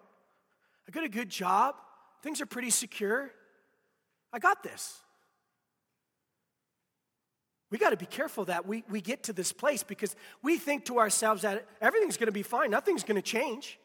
[0.86, 1.76] I got a good job.
[2.22, 3.30] Things are pretty secure.
[4.34, 4.98] I got this.
[7.70, 10.86] We got to be careful that we, we get to this place because we think
[10.86, 13.78] to ourselves that everything's going to be fine, nothing's going to change.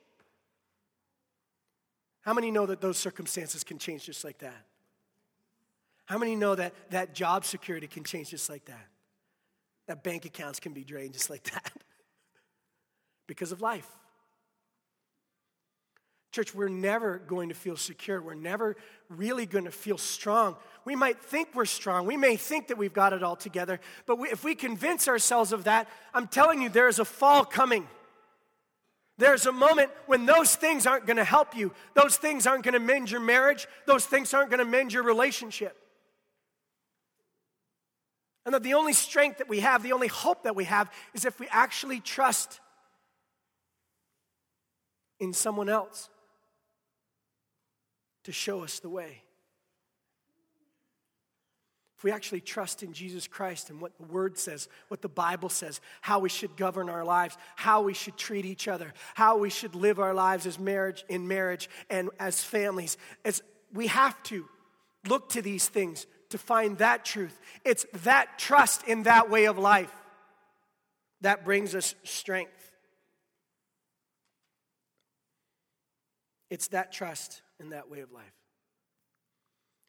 [2.22, 4.65] How many know that those circumstances can change just like that?
[6.06, 8.88] How many know that that job security can change just like that?
[9.88, 11.74] That bank accounts can be drained just like that
[13.28, 13.88] because of life.
[16.34, 18.19] Church, we're never going to feel secure.
[18.19, 18.76] We're never
[19.08, 20.56] really going to feel strong.
[20.84, 22.08] We might think we're strong.
[22.08, 23.80] We may think that we've got it all together.
[24.08, 27.46] But we, if we convince ourselves of that, I'm telling you, there is a fall
[27.46, 27.88] coming.
[29.19, 31.72] There's a moment when those things aren't going to help you.
[31.93, 33.67] Those things aren't going to mend your marriage.
[33.86, 35.78] Those things aren't going to mend your relationship.
[38.48, 41.26] And that the only strength that we have, the only hope that we have, is
[41.26, 42.60] if we actually trust
[45.19, 46.10] in someone else
[48.23, 49.23] to show us the way.
[51.97, 55.47] If we actually trust in Jesus Christ and what the Word says, what the Bible
[55.47, 59.49] says, how we should govern our lives, how we should treat each other, how we
[59.49, 63.41] should live our lives as marriage in marriage and as families, as
[63.73, 64.45] we have to
[65.07, 67.39] look to these things to find that truth.
[67.63, 69.93] It's that trust in that way of life
[71.21, 72.51] that brings us strength.
[76.49, 78.34] It's that trust in that way of life.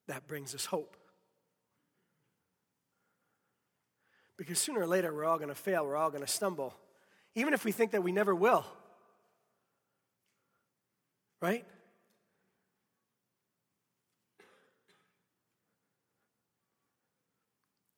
[0.07, 0.97] That brings us hope.
[4.37, 6.75] Because sooner or later, we're all going to fail, we're all going to stumble,
[7.35, 8.65] even if we think that we never will.
[11.43, 11.65] Right?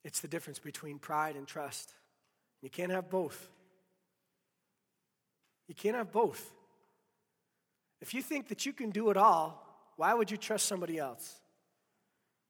[0.03, 1.93] It's the difference between pride and trust.
[2.61, 3.49] You can't have both.
[5.67, 6.51] You can't have both.
[7.99, 9.66] If you think that you can do it all,
[9.97, 11.35] why would you trust somebody else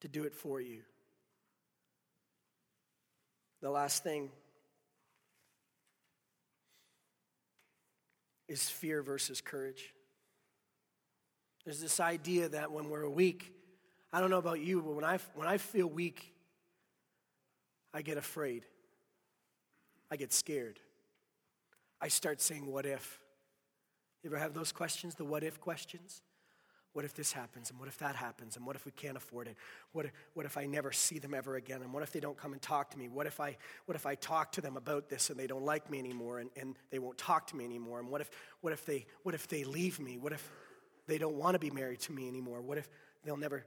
[0.02, 0.82] to do it for you?
[3.62, 4.30] The last thing
[8.48, 9.94] is fear versus courage.
[11.66, 13.54] There's this idea that when we're weak,
[14.14, 16.34] I don't know about you, but when I, when I feel weak,
[17.94, 18.64] I get afraid.
[20.12, 20.80] I get scared.
[22.00, 23.20] I start saying, What if?
[24.24, 26.22] You ever have those questions, the what if questions?
[26.98, 27.70] What if this happens?
[27.70, 28.58] And what if that happens?
[28.58, 29.56] And what if we can't afford it?
[29.92, 31.84] What if, what if I never see them ever again?
[31.84, 33.08] And what if they don't come and talk to me?
[33.08, 33.56] What if I,
[33.86, 36.50] what if I talk to them about this and they don't like me anymore and,
[36.60, 38.00] and they won't talk to me anymore?
[38.00, 38.32] And what if,
[38.62, 40.18] what, if they, what if they leave me?
[40.18, 40.50] What if
[41.06, 42.62] they don't want to be married to me anymore?
[42.64, 42.90] What if
[43.24, 43.64] they'll never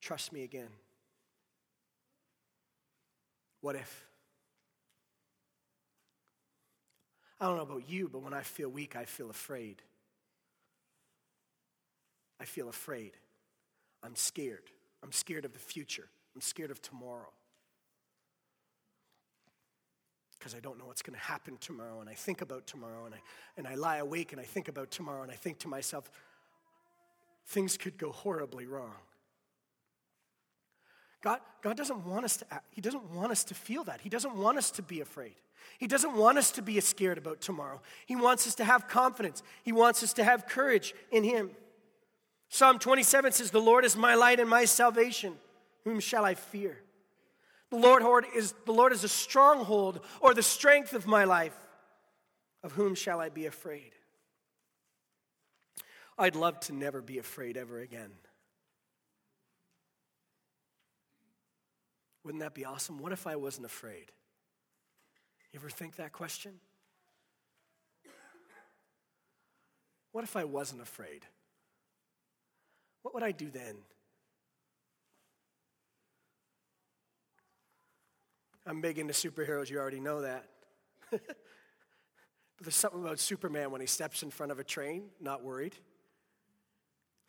[0.00, 0.70] trust me again?
[3.60, 4.06] What if?
[7.40, 9.82] I don't know about you, but when I feel weak, I feel afraid.
[12.40, 13.12] I feel afraid.
[14.02, 14.70] I'm scared.
[15.02, 16.08] I'm scared of the future.
[16.34, 17.32] I'm scared of tomorrow.
[20.38, 23.14] Because I don't know what's going to happen tomorrow, and I think about tomorrow, and
[23.14, 23.18] I,
[23.56, 26.08] and I lie awake and I think about tomorrow, and I think to myself,
[27.46, 28.94] things could go horribly wrong.
[31.22, 34.00] God, God doesn't want us to act, He doesn't want us to feel that.
[34.00, 35.34] He doesn't want us to be afraid.
[35.78, 37.80] He doesn't want us to be scared about tomorrow.
[38.06, 39.42] He wants us to have confidence.
[39.64, 41.50] He wants us to have courage in Him.
[42.48, 45.34] Psalm 27 says, The Lord is my light and my salvation.
[45.84, 46.78] Whom shall I fear?
[47.70, 51.56] The Lord is, the Lord is a stronghold or the strength of my life.
[52.62, 53.92] Of whom shall I be afraid?
[56.18, 58.10] I'd love to never be afraid ever again.
[62.24, 62.98] Wouldn't that be awesome?
[62.98, 64.10] What if I wasn't afraid?
[65.52, 66.54] You ever think that question?
[70.12, 71.24] What if I wasn't afraid?
[73.08, 73.74] What would I do then?
[78.66, 80.44] I'm big into superheroes, you already know that.
[82.58, 85.76] But there's something about Superman when he steps in front of a train, not worried.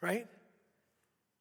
[0.02, 0.28] Right?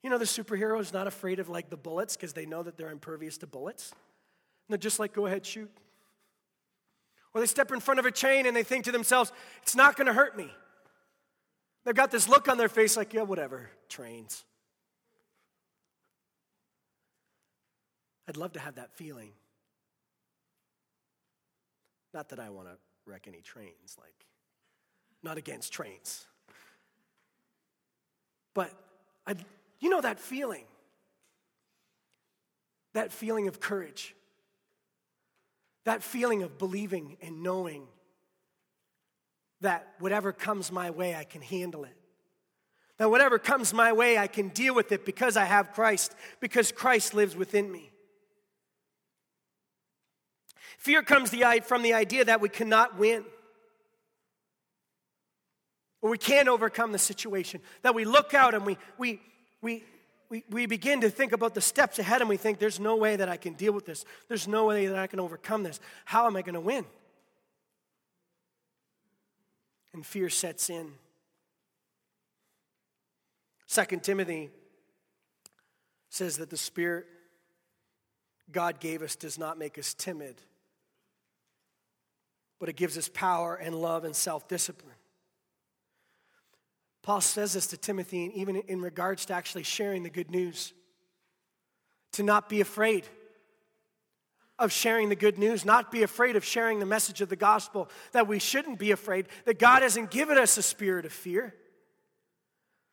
[0.02, 2.76] You know, the superhero is not afraid of like the bullets because they know that
[2.76, 3.90] they're impervious to bullets.
[3.90, 3.98] And
[4.68, 5.70] they're just like, go ahead, shoot.
[7.32, 9.96] Or they step in front of a train and they think to themselves, it's not
[9.96, 10.52] going to hurt me.
[11.88, 14.44] They've got this look on their face like, yeah, whatever, trains.
[18.28, 19.30] I'd love to have that feeling.
[22.12, 22.74] Not that I want to
[23.06, 24.26] wreck any trains, like,
[25.22, 26.26] not against trains.
[28.52, 28.70] But
[29.26, 29.34] i
[29.80, 30.66] you know that feeling.
[32.92, 34.14] That feeling of courage.
[35.86, 37.86] That feeling of believing and knowing
[39.60, 41.96] that whatever comes my way, I can handle it.
[42.98, 46.72] That whatever comes my way, I can deal with it because I have Christ, because
[46.72, 47.90] Christ lives within me.
[50.78, 51.30] Fear comes
[51.64, 53.24] from the idea that we cannot win
[56.00, 57.60] or we can't overcome the situation.
[57.82, 59.20] That we look out and we, we,
[59.60, 59.82] we,
[60.30, 63.16] we, we begin to think about the steps ahead and we think, there's no way
[63.16, 64.04] that I can deal with this.
[64.28, 65.80] There's no way that I can overcome this.
[66.04, 66.84] How am I going to win?
[69.92, 70.92] And fear sets in.
[73.66, 74.50] Second Timothy
[76.08, 77.06] says that the Spirit
[78.50, 80.40] God gave us does not make us timid,
[82.58, 84.94] but it gives us power and love and self discipline.
[87.02, 90.72] Paul says this to Timothy, and even in regards to actually sharing the good news.
[92.12, 93.04] To not be afraid
[94.58, 97.88] of sharing the good news, not be afraid of sharing the message of the gospel,
[98.12, 101.54] that we shouldn't be afraid, that God hasn't given us a spirit of fear,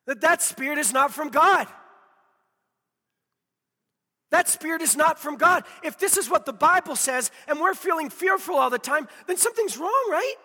[0.06, 1.68] that that spirit is not from God.
[4.32, 5.64] That spirit is not from God.
[5.84, 9.38] If this is what the Bible says and we're feeling fearful all the time, then
[9.38, 10.36] something's wrong, right?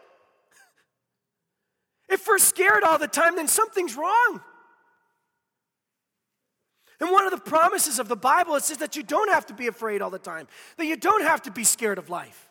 [2.09, 4.41] If we're scared all the time, then something's wrong.
[7.01, 9.67] And one of the promises of the Bible is that you don't have to be
[9.67, 12.49] afraid all the time, that you don't have to be scared of life.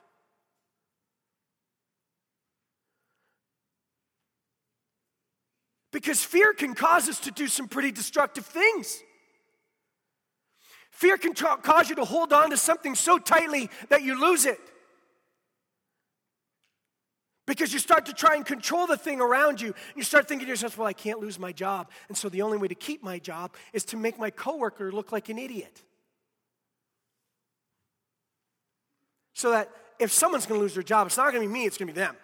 [5.92, 9.02] Because fear can cause us to do some pretty destructive things.
[10.92, 14.46] Fear can tra- cause you to hold on to something so tightly that you lose
[14.46, 14.60] it.
[17.50, 19.74] Because you start to try and control the thing around you.
[19.96, 21.90] You start thinking to yourself, well, I can't lose my job.
[22.08, 25.12] And so the only way to keep my job is to make my coworker look
[25.12, 25.82] like an idiot.
[29.34, 31.66] So that if someone's going to lose their job, it's not going to be me,
[31.66, 32.16] it's going to be them.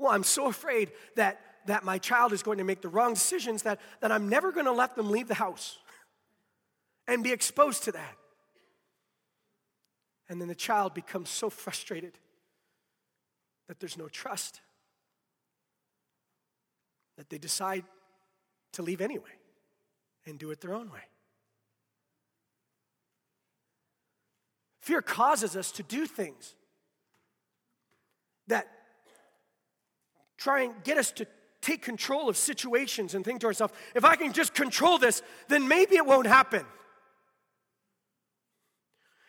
[0.00, 3.62] Well, I'm so afraid that, that my child is going to make the wrong decisions
[3.62, 5.78] that, that I'm never going to let them leave the house
[7.06, 8.16] and be exposed to that.
[10.28, 12.18] And then the child becomes so frustrated
[13.68, 14.60] that there's no trust
[17.16, 17.84] that they decide
[18.72, 19.30] to leave anyway
[20.26, 21.00] and do it their own way.
[24.80, 26.54] Fear causes us to do things
[28.48, 28.68] that
[30.36, 31.26] try and get us to
[31.62, 35.66] take control of situations and think to ourselves, if I can just control this, then
[35.66, 36.66] maybe it won't happen.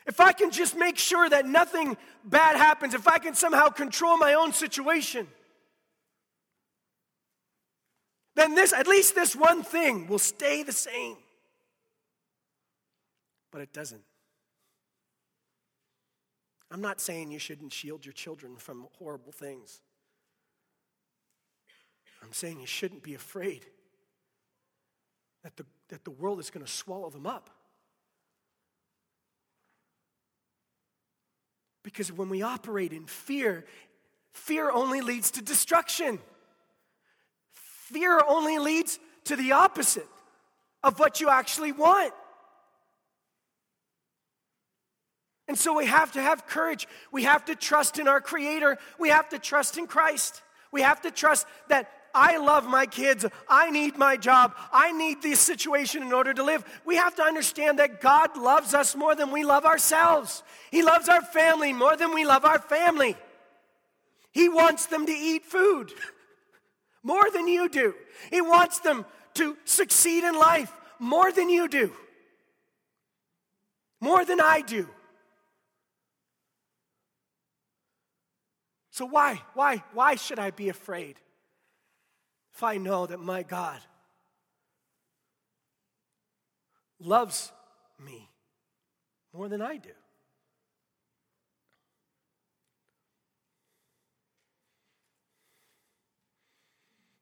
[0.05, 4.17] If I can just make sure that nothing bad happens, if I can somehow control
[4.17, 5.27] my own situation,
[8.35, 11.17] then this, at least this one thing will stay the same.
[13.51, 14.03] But it doesn't.
[16.69, 19.81] I'm not saying you shouldn't shield your children from horrible things.
[22.21, 23.65] I'm saying you shouldn't be afraid
[25.43, 27.49] that the, that the world is going to swallow them up.
[31.85, 33.63] Because when we operate in fear,
[34.33, 36.17] fear only leads to destruction.
[37.53, 40.07] Fear only leads to the opposite
[40.83, 42.11] of what you actually want.
[45.47, 46.87] And so we have to have courage.
[47.11, 48.79] We have to trust in our Creator.
[48.99, 50.41] We have to trust in Christ.
[50.71, 53.25] We have to trust that I love my kids.
[53.49, 54.55] I need my job.
[54.71, 56.63] I need this situation in order to live.
[56.85, 60.41] We have to understand that God loves us more than we love ourselves.
[60.71, 63.17] He loves our family more than we love our family.
[64.31, 65.91] He wants them to eat food
[67.03, 67.93] more than you do.
[68.31, 69.05] He wants them
[69.35, 71.91] to succeed in life more than you do,
[74.01, 74.89] more than I do.
[78.91, 81.19] So, why, why, why should I be afraid?
[82.55, 83.79] if I know that my God
[87.01, 87.51] loves
[88.03, 88.29] me
[89.33, 89.89] more than I do?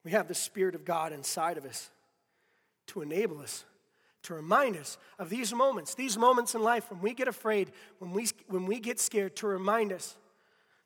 [0.03, 1.89] We have the Spirit of God inside of us
[2.88, 3.65] to enable us,
[4.23, 8.11] to remind us of these moments, these moments in life when we get afraid, when
[8.11, 10.15] we, when we get scared, to remind us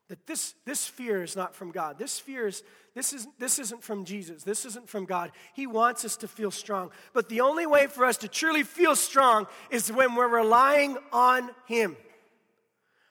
[0.08, 1.98] that this, this fear is not from God.
[1.98, 2.62] This fear is,
[2.98, 4.42] this, is, this isn't from Jesus.
[4.42, 5.30] This isn't from God.
[5.54, 6.90] He wants us to feel strong.
[7.12, 11.50] But the only way for us to truly feel strong is when we're relying on
[11.66, 11.96] Him.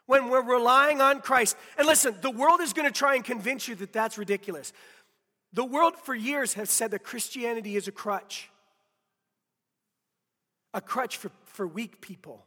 [0.05, 1.55] When we're relying on Christ.
[1.77, 4.73] And listen, the world is going to try and convince you that that's ridiculous.
[5.53, 8.49] The world for years has said that Christianity is a crutch,
[10.73, 12.45] a crutch for, for weak people.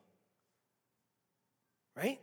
[1.96, 2.20] Right?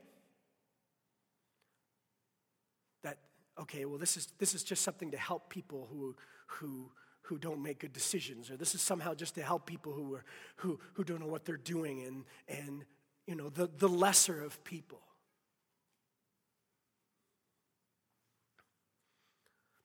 [3.59, 6.15] Okay, well, this is, this is just something to help people who,
[6.47, 6.91] who,
[7.21, 10.23] who don't make good decisions, or this is somehow just to help people who, are,
[10.57, 12.85] who, who don't know what they're doing, and, and
[13.25, 15.01] you know, the, the lesser of people.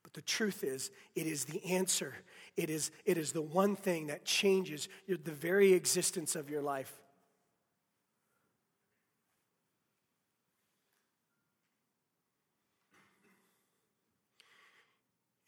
[0.03, 2.15] But the truth is, it is the answer.
[2.57, 6.63] It is, it is the one thing that changes your, the very existence of your
[6.63, 7.02] life.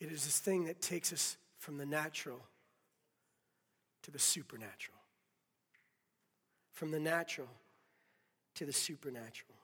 [0.04, 2.38] It is this thing that takes us from the natural
[4.02, 4.98] to the supernatural.
[6.72, 7.48] From the natural
[8.56, 9.56] to the supernatural.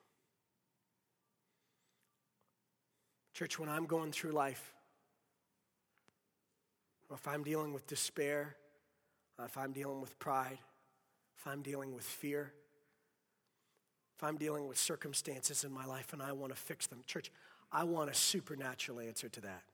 [3.35, 4.73] Church, when I'm going through life,
[7.11, 8.57] or if I'm dealing with despair,
[9.45, 10.59] if I'm dealing with pride,
[11.37, 12.51] if I'm dealing with fear,
[14.17, 17.31] if I'm dealing with circumstances in my life and I want to fix them, church,
[17.71, 19.65] I want a supernatural answer to that.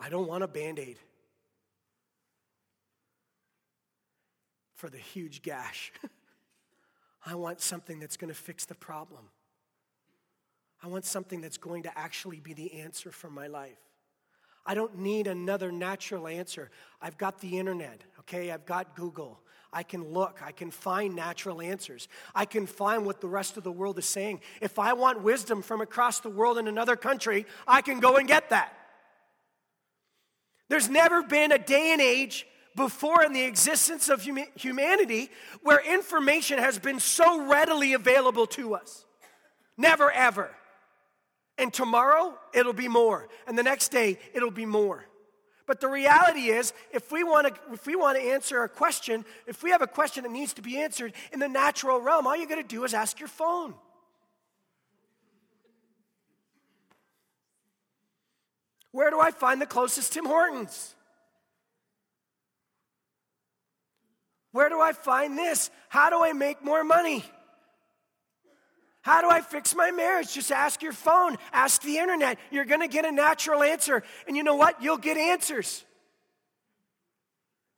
[0.00, 0.98] I don't want a band aid
[4.74, 5.92] for the huge gash.
[7.26, 9.24] I want something that's going to fix the problem.
[10.82, 13.78] I want something that's going to actually be the answer for my life.
[14.66, 16.70] I don't need another natural answer.
[17.00, 18.50] I've got the internet, okay?
[18.50, 19.40] I've got Google.
[19.72, 20.40] I can look.
[20.42, 22.08] I can find natural answers.
[22.34, 24.40] I can find what the rest of the world is saying.
[24.60, 28.28] If I want wisdom from across the world in another country, I can go and
[28.28, 28.83] get that.
[30.68, 32.46] There's never been a day and age
[32.76, 35.30] before in the existence of humanity
[35.62, 39.04] where information has been so readily available to us.
[39.76, 40.50] Never, ever.
[41.56, 43.28] And tomorrow, it'll be more.
[43.46, 45.04] And the next day, it'll be more.
[45.66, 49.24] But the reality is, if we want to, if we want to answer a question,
[49.46, 52.36] if we have a question that needs to be answered in the natural realm, all
[52.36, 53.74] you got to do is ask your phone.
[58.94, 60.94] Where do I find the closest Tim Hortons?
[64.52, 65.68] Where do I find this?
[65.88, 67.24] How do I make more money?
[69.02, 70.32] How do I fix my marriage?
[70.32, 72.38] Just ask your phone, ask the internet.
[72.52, 74.04] You're going to get a natural answer.
[74.28, 74.80] And you know what?
[74.80, 75.84] You'll get answers.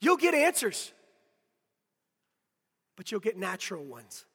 [0.03, 0.93] You'll get answers.
[2.95, 4.27] But you'll get natural ones.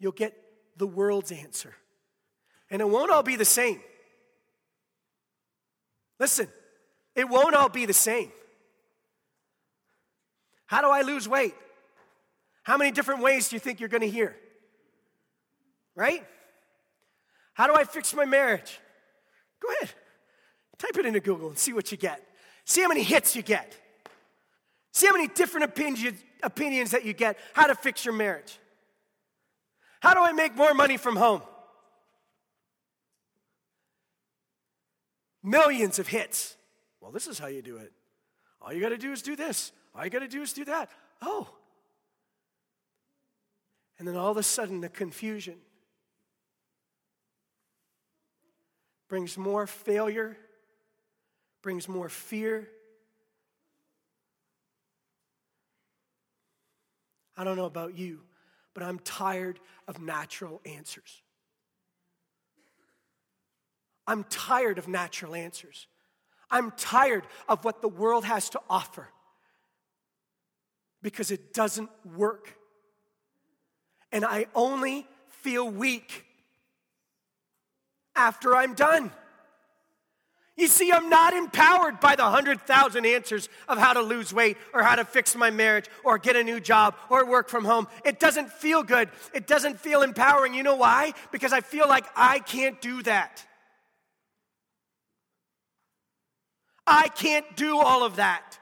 [0.00, 0.34] You'll get
[0.76, 1.72] the world's answer.
[2.72, 3.80] And it won't all be the same.
[6.18, 6.48] Listen,
[7.14, 8.30] it won't all be the same.
[10.66, 11.54] How do I lose weight?
[12.62, 14.34] How many different ways do you think you're going to hear?
[15.94, 16.24] Right?
[17.52, 18.80] How do I fix my marriage?
[19.60, 19.94] Go ahead.
[20.78, 22.20] Type it into Google and see what you get.
[22.64, 23.76] See how many hits you get.
[24.92, 28.58] See how many different opinions, opinions that you get how to fix your marriage.
[30.00, 31.42] How do I make more money from home?
[35.44, 36.56] Millions of hits.
[37.02, 37.92] Well, this is how you do it.
[38.62, 39.72] All you got to do is do this.
[39.94, 40.88] All you got to do is do that.
[41.20, 41.48] Oh.
[43.98, 45.56] And then all of a sudden, the confusion
[49.06, 50.36] brings more failure,
[51.62, 52.68] brings more fear.
[57.36, 58.20] I don't know about you,
[58.72, 61.22] but I'm tired of natural answers.
[64.06, 65.86] I'm tired of natural answers.
[66.50, 69.08] I'm tired of what the world has to offer
[71.02, 72.56] because it doesn't work.
[74.12, 76.24] And I only feel weak
[78.16, 79.10] after I'm done.
[80.56, 84.84] You see, I'm not empowered by the 100,000 answers of how to lose weight or
[84.84, 87.88] how to fix my marriage or get a new job or work from home.
[88.04, 89.08] It doesn't feel good.
[89.32, 90.54] It doesn't feel empowering.
[90.54, 91.14] You know why?
[91.32, 93.44] Because I feel like I can't do that.
[96.86, 98.58] I can't do all of that.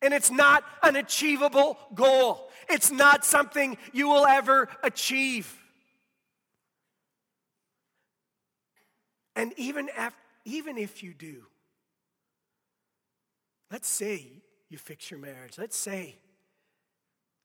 [0.00, 2.50] And it's not an achievable goal.
[2.68, 5.54] It's not something you will ever achieve.
[9.34, 11.44] And even, af- even if you do,
[13.70, 14.26] let's say
[14.68, 16.16] you fix your marriage, let's say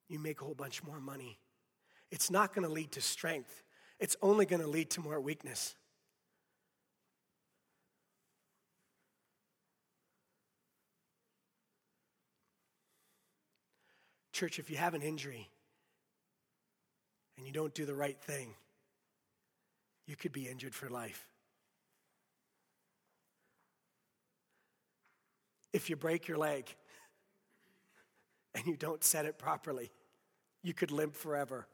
[0.09, 1.39] you make a whole bunch more money.
[2.11, 3.63] It's not going to lead to strength,
[3.99, 5.75] it's only going to lead to more weakness.
[14.33, 15.47] Church, if you have an injury
[17.37, 18.55] and you don't do the right thing,
[20.07, 21.29] you could be injured for life.
[25.71, 26.75] If you break your leg
[28.55, 29.91] and you don't set it properly,
[30.63, 31.67] you could limp forever.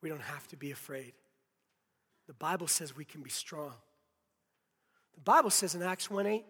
[0.00, 1.12] We don't have to be afraid.
[2.26, 3.74] The Bible says we can be strong.
[5.14, 6.44] The Bible says in Acts 1 8,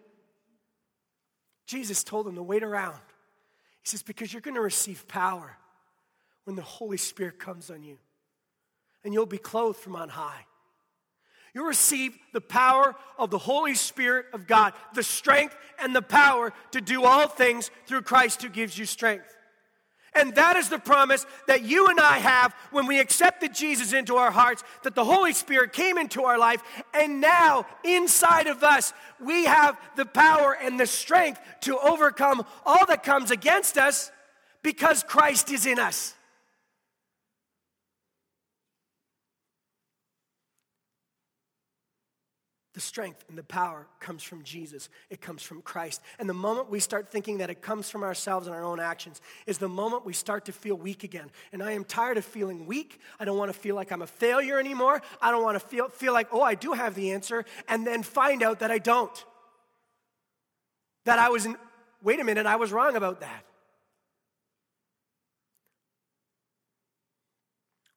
[1.65, 2.99] Jesus told them to wait around.
[3.81, 5.57] He says, because you're going to receive power
[6.45, 7.97] when the Holy Spirit comes on you,
[9.03, 10.45] and you'll be clothed from on high.
[11.53, 16.51] You'll receive the power of the Holy Spirit of God, the strength and the power
[16.71, 19.35] to do all things through Christ who gives you strength.
[20.15, 24.15] And that is the promise that you and I have when we accepted Jesus into
[24.17, 26.61] our hearts, that the Holy Spirit came into our life,
[26.93, 32.85] and now inside of us, we have the power and the strength to overcome all
[32.87, 34.11] that comes against us
[34.61, 36.13] because Christ is in us.
[42.73, 44.89] The strength and the power comes from Jesus.
[45.11, 46.01] It comes from Christ.
[46.17, 49.21] And the moment we start thinking that it comes from ourselves and our own actions
[49.45, 51.29] is the moment we start to feel weak again.
[51.51, 52.99] And I am tired of feeling weak.
[53.19, 55.03] I don't want to feel like I'm a failure anymore.
[55.21, 58.01] I don't want to feel, feel like, oh, I do have the answer, and then
[58.01, 59.25] find out that I don't.
[61.05, 61.55] That I was, in,
[62.01, 63.45] wait a minute, I was wrong about that.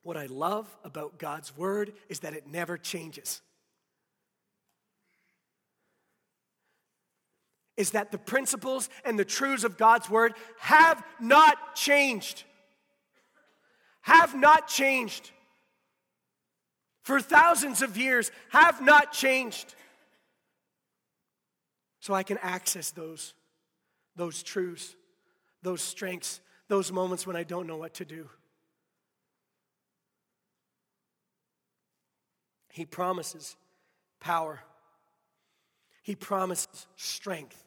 [0.02, 3.40] What I love about God's word is that it never changes.
[7.76, 12.44] Is that the principles and the truths of God's word have not changed.
[14.02, 15.30] Have not changed.
[17.02, 19.74] For thousands of years, have not changed.
[22.00, 23.34] So I can access those,
[24.14, 24.94] those truths,
[25.62, 28.28] those strengths, those moments when I don't know what to do.
[32.72, 33.56] He promises
[34.20, 34.60] power.
[36.02, 37.65] He promises strength.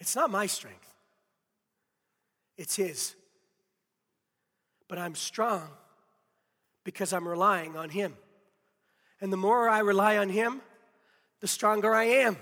[0.00, 0.92] It's not my strength,
[2.56, 3.14] it's His.
[4.88, 5.68] But I'm strong
[6.82, 8.16] because I'm relying on Him.
[9.20, 10.60] And the more I rely on Him,
[11.40, 12.36] the stronger I am.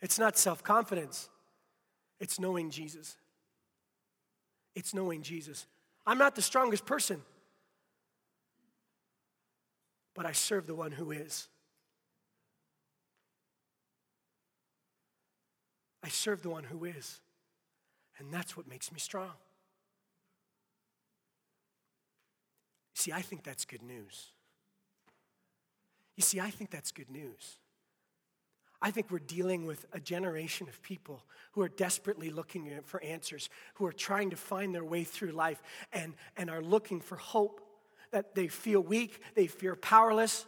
[0.00, 1.28] It's not self confidence,
[2.18, 3.16] it's knowing Jesus.
[4.74, 5.66] It's knowing Jesus.
[6.06, 7.20] I'm not the strongest person,
[10.14, 11.48] but I serve the one who is.
[16.08, 17.20] I serve the one who is.
[18.16, 19.32] And that's what makes me strong.
[22.94, 24.28] See, I think that's good news.
[26.16, 27.58] You see, I think that's good news.
[28.80, 33.50] I think we're dealing with a generation of people who are desperately looking for answers,
[33.74, 37.60] who are trying to find their way through life and, and are looking for hope,
[38.12, 40.46] that they feel weak, they feel powerless,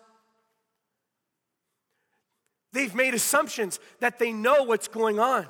[2.73, 5.47] They've made assumptions that they know what's going on.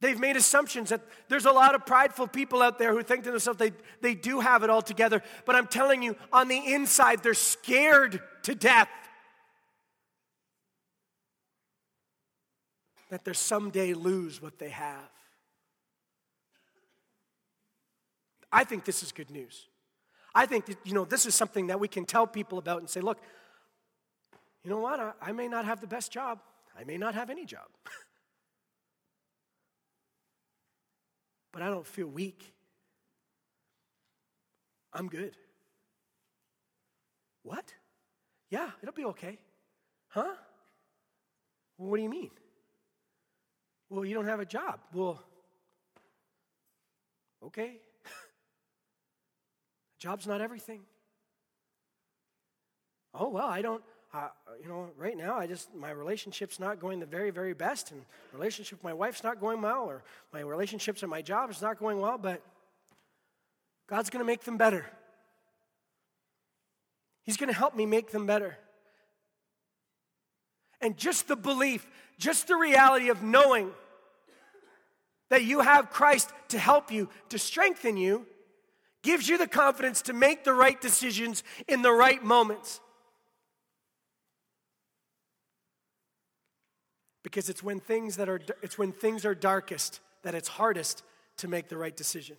[0.00, 3.30] They've made assumptions that there's a lot of prideful people out there who think to
[3.30, 5.22] themselves they, they do have it all together.
[5.46, 8.88] But I'm telling you, on the inside, they're scared to death
[13.10, 15.08] that they'll someday lose what they have.
[18.52, 19.68] I think this is good news.
[20.34, 22.90] I think that, you know, this is something that we can tell people about and
[22.90, 23.18] say, look,
[24.64, 24.98] you know what?
[24.98, 26.40] I, I may not have the best job.
[26.78, 27.68] I may not have any job.
[31.52, 32.54] but I don't feel weak.
[34.92, 35.36] I'm good.
[37.42, 37.74] What?
[38.48, 39.38] Yeah, it'll be okay.
[40.08, 40.32] Huh?
[41.76, 42.30] Well, what do you mean?
[43.90, 44.80] Well, you don't have a job.
[44.92, 45.22] Well,
[47.44, 47.80] okay.
[48.06, 48.08] a
[49.98, 50.80] Job's not everything.
[53.12, 53.82] Oh, well, I don't,
[54.14, 54.28] uh,
[54.62, 58.00] you know, right now, I just, my relationship's not going the very, very best, and
[58.32, 61.78] relationship with my wife's not going well, or my relationships at my job is not
[61.80, 62.40] going well, but
[63.88, 64.86] God's going to make them better.
[67.24, 68.56] He's going to help me make them better.
[70.80, 71.86] And just the belief,
[72.18, 73.72] just the reality of knowing
[75.30, 78.26] that you have Christ to help you, to strengthen you,
[79.02, 82.80] gives you the confidence to make the right decisions in the right moments.
[87.24, 91.02] Because it's when things that are it's when things are darkest that it's hardest
[91.38, 92.36] to make the right decision.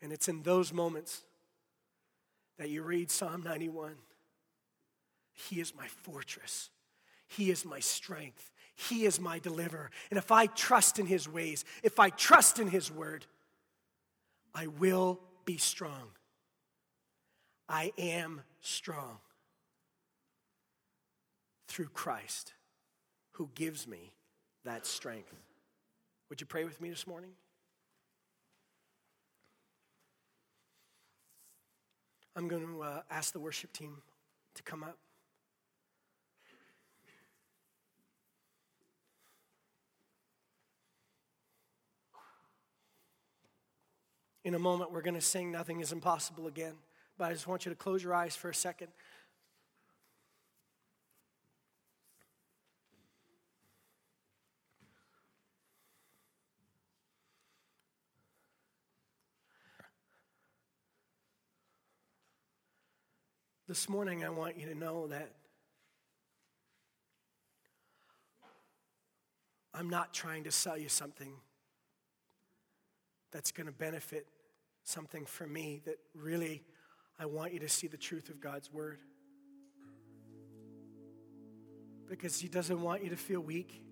[0.00, 1.22] And it's in those moments
[2.58, 3.94] that you read Psalm 91.
[5.32, 6.70] He is my fortress.
[7.26, 8.52] He is my strength.
[8.74, 9.90] He is my deliverer.
[10.10, 13.26] And if I trust in his ways, if I trust in his word,
[14.54, 16.10] I will be strong.
[17.68, 19.18] I am strong
[21.68, 22.52] through Christ
[23.36, 24.12] who gives me
[24.64, 25.34] that strength.
[26.30, 27.30] Would you pray with me this morning?
[32.34, 33.98] I'm going to uh, ask the worship team
[34.54, 34.96] to come up.
[44.44, 46.74] In a moment, we're going to sing Nothing is Impossible again.
[47.18, 48.88] But I just want you to close your eyes for a second.
[63.68, 65.32] This morning, I want you to know that
[69.74, 71.32] I'm not trying to sell you something
[73.32, 74.28] that's going to benefit
[74.84, 76.62] something for me that really
[77.18, 79.00] I want you to see the truth of God's word.
[82.08, 83.82] Because He doesn't want you to feel weak.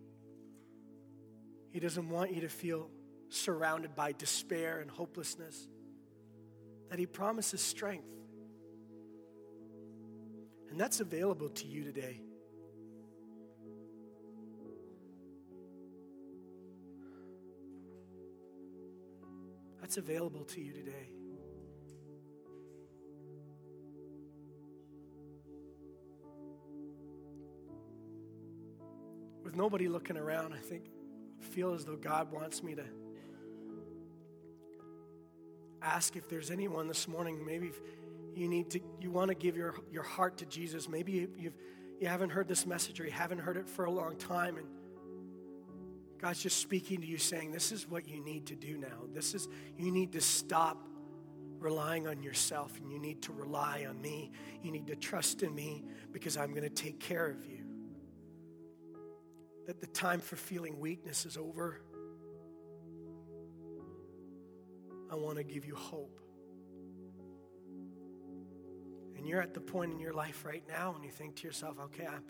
[1.72, 2.90] He doesn't want you to feel
[3.28, 5.66] surrounded by despair and hopelessness.
[6.90, 8.06] That He promises strength.
[10.74, 12.20] And that's available to you today.
[19.80, 21.10] That's available to you today.
[29.44, 30.86] With nobody looking around, I think
[31.38, 32.84] feel as though God wants me to
[35.80, 37.70] ask if there's anyone this morning maybe
[38.36, 40.88] you need to you want to give your, your heart to jesus.
[40.88, 41.54] Maybe you, you've
[42.00, 44.66] you haven't heard this message or you haven't heard it for a long time and
[46.20, 49.06] god's just speaking to you saying this is what you need to do now.
[49.12, 50.86] This is you need to stop
[51.58, 54.30] relying on yourself and you need to rely on me.
[54.62, 57.60] You need to trust in me because i'm going to take care of you.
[59.66, 61.80] That the time for feeling weakness is over.
[65.10, 66.20] I want to give you hope
[69.24, 71.78] and you're at the point in your life right now and you think to yourself,
[71.80, 72.24] okay, I'm,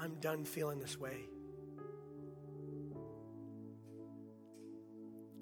[0.00, 1.26] I'm done feeling this way.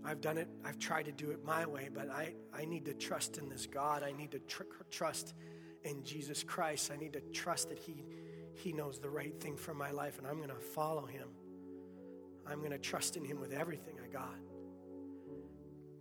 [0.05, 2.93] I've done it, I've tried to do it my way, but I, I need to
[2.93, 4.03] trust in this God.
[4.03, 5.35] I need to tr- trust
[5.85, 6.91] in Jesus Christ.
[6.93, 8.05] I need to trust that he,
[8.55, 11.29] he knows the right thing for my life, and I'm going to follow Him.
[12.49, 14.35] I'm going to trust in Him with everything I got.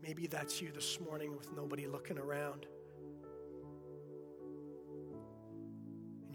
[0.01, 2.65] Maybe that's you this morning with nobody looking around.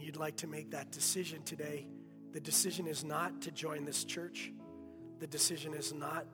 [0.03, 1.86] You'd like to make that decision today,
[2.32, 4.53] the decision is not to join this church.
[5.18, 6.26] The decision is not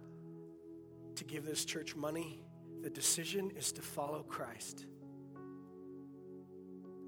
[1.17, 2.43] to give this church money.
[2.83, 4.87] The decision is to follow Christ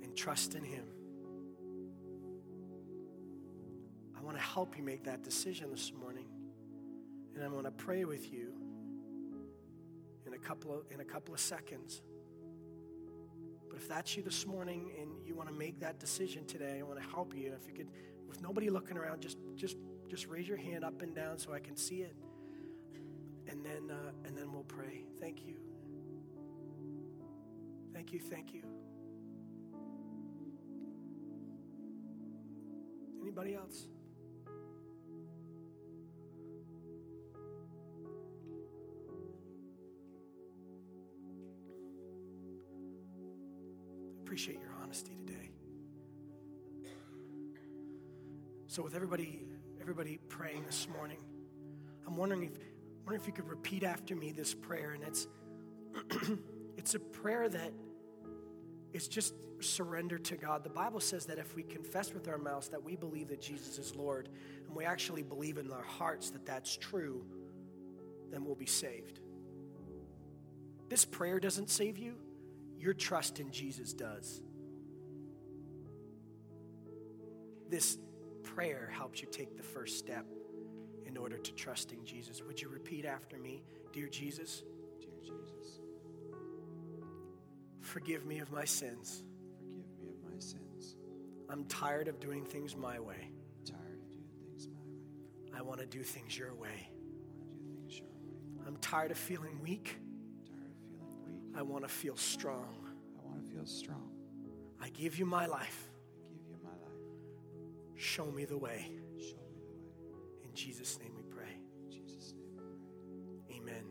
[0.03, 0.85] and trust in Him.
[4.19, 6.27] I want to help you make that decision this morning.
[7.35, 8.53] And I'm going to pray with you
[10.27, 12.03] in a couple of, in a couple of seconds.
[13.69, 16.83] But if that's you this morning and you want to make that decision today, I
[16.83, 17.53] want to help you.
[17.61, 17.89] If you could,
[18.29, 19.77] with nobody looking around, just just
[20.09, 22.17] just raise your hand up and down so I can see it,
[23.47, 25.05] and then uh, and then we'll pray.
[25.21, 25.57] Thank you.
[27.93, 28.21] Thank you.
[28.21, 28.63] Thank you.
[33.21, 33.89] Anybody else?
[44.29, 45.49] Appreciate your honesty today.
[48.67, 49.47] So, with everybody,
[49.81, 51.17] everybody praying this morning,
[52.07, 52.51] I'm wondering if,
[53.07, 55.29] wondering if you could repeat after me this prayer, and it's
[56.77, 57.73] it's a prayer that
[58.93, 60.63] is just surrender to God.
[60.63, 63.79] The Bible says that if we confess with our mouths that we believe that Jesus
[63.79, 64.29] is Lord,
[64.67, 67.25] and we actually believe in our hearts that that's true,
[68.31, 69.21] then we'll be saved.
[70.91, 72.17] This prayer doesn't save you.
[72.79, 74.41] Your trust in Jesus does.
[77.69, 77.99] This
[78.43, 80.25] prayer helps you take the first step
[81.07, 82.43] in order to trusting Jesus.
[82.43, 83.63] Would you repeat after me?
[83.93, 84.63] Dear Jesus,
[85.01, 85.81] Dear Jesus,
[87.81, 89.23] forgive me of my sins.
[89.61, 90.97] forgive me of my sins.
[91.51, 93.31] I'm tired of doing things my way.
[93.31, 95.59] I'm tired of doing things my way.
[95.59, 96.69] I want to do things your way.
[96.69, 98.67] I want to do things your way.
[98.67, 99.97] I'm tired of feeling weak.
[101.59, 102.87] I want to feel strong.
[103.19, 104.13] I want to feel strong.
[104.81, 105.91] I give you my life.
[106.15, 107.97] I give you my life.
[107.97, 108.93] Show me the way.
[109.19, 110.45] Show me the way.
[110.45, 111.59] In Jesus' name we pray.
[111.83, 113.57] In Jesus' name we pray.
[113.57, 113.85] Amen.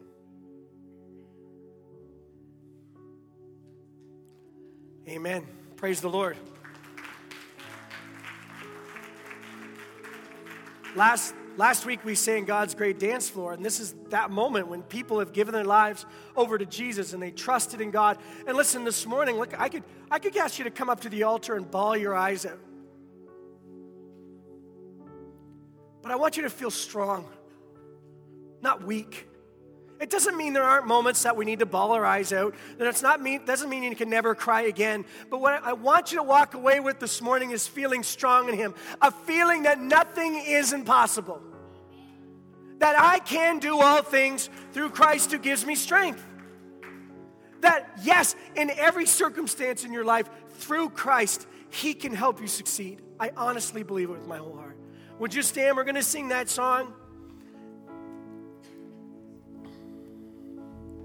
[5.09, 5.45] Amen.
[5.75, 6.37] Praise the Lord.
[10.95, 14.83] Last, last week we sang God's great dance floor, and this is that moment when
[14.83, 16.05] people have given their lives
[16.35, 18.17] over to Jesus and they trusted in God.
[18.45, 21.09] And listen, this morning, look, I could, I could ask you to come up to
[21.09, 22.59] the altar and bawl your eyes out.
[26.01, 27.27] But I want you to feel strong,
[28.61, 29.27] not weak.
[29.99, 32.53] It doesn't mean there aren't moments that we need to bawl our eyes out.
[32.77, 35.05] That it's not mean doesn't mean you can never cry again.
[35.29, 38.55] But what I want you to walk away with this morning is feeling strong in
[38.55, 41.41] Him, a feeling that nothing is impossible.
[42.77, 46.23] That I can do all things through Christ who gives me strength.
[47.61, 50.29] That yes, in every circumstance in your life,
[50.59, 53.01] through Christ, He can help you succeed.
[53.19, 54.77] I honestly believe it with my whole heart.
[55.17, 55.75] Would you stand?
[55.75, 56.93] We're going to sing that song.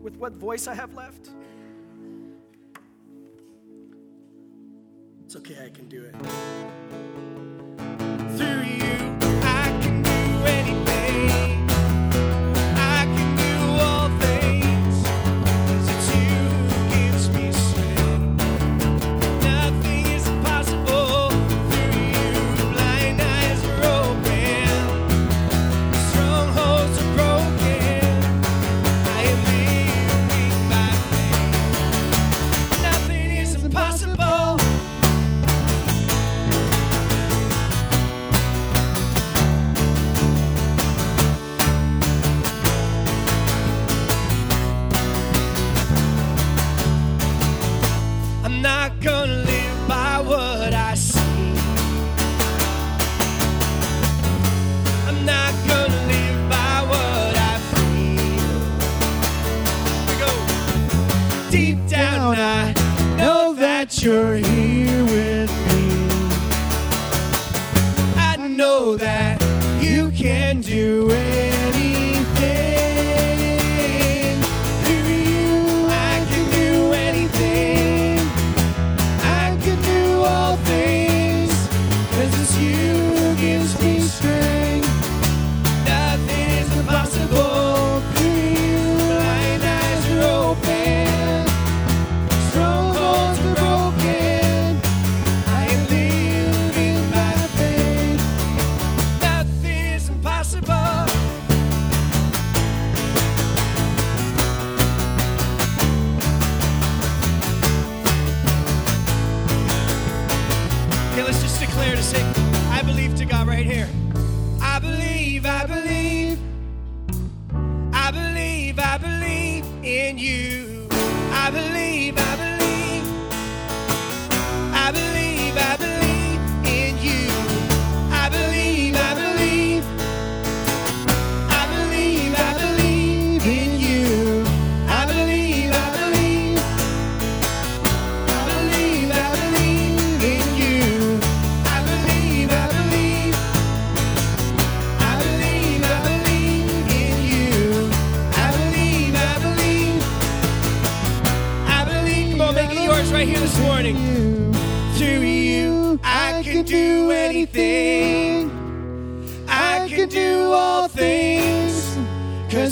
[0.02, 1.30] With what voice I have left?
[5.24, 6.14] It's okay, I can do it.
[8.36, 9.21] Through you,
[64.04, 64.51] know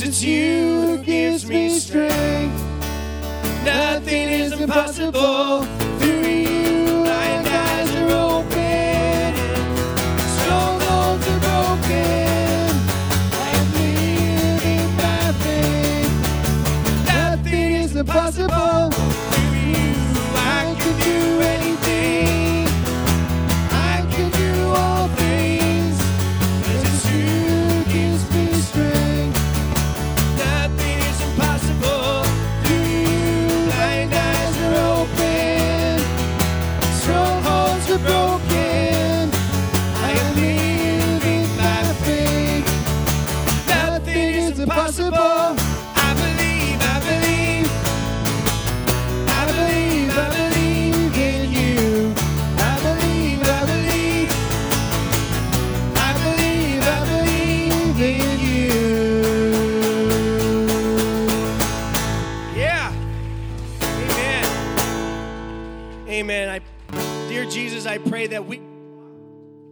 [0.01, 2.59] Cause it's you who gives me strength.
[3.66, 5.80] Nothing is impossible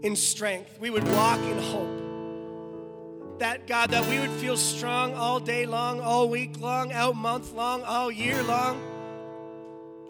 [0.08, 3.38] in strength, we would walk in hope.
[3.40, 7.52] That, God, that we would feel strong all day long, all week long, all month
[7.52, 8.80] long, all year long,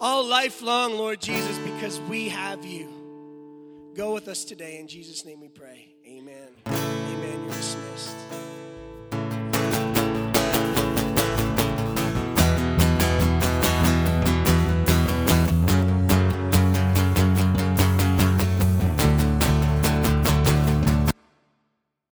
[0.00, 2.88] all life long, Lord Jesus, because we have you.
[3.94, 4.78] Go with us today.
[4.78, 5.87] In Jesus' name we pray.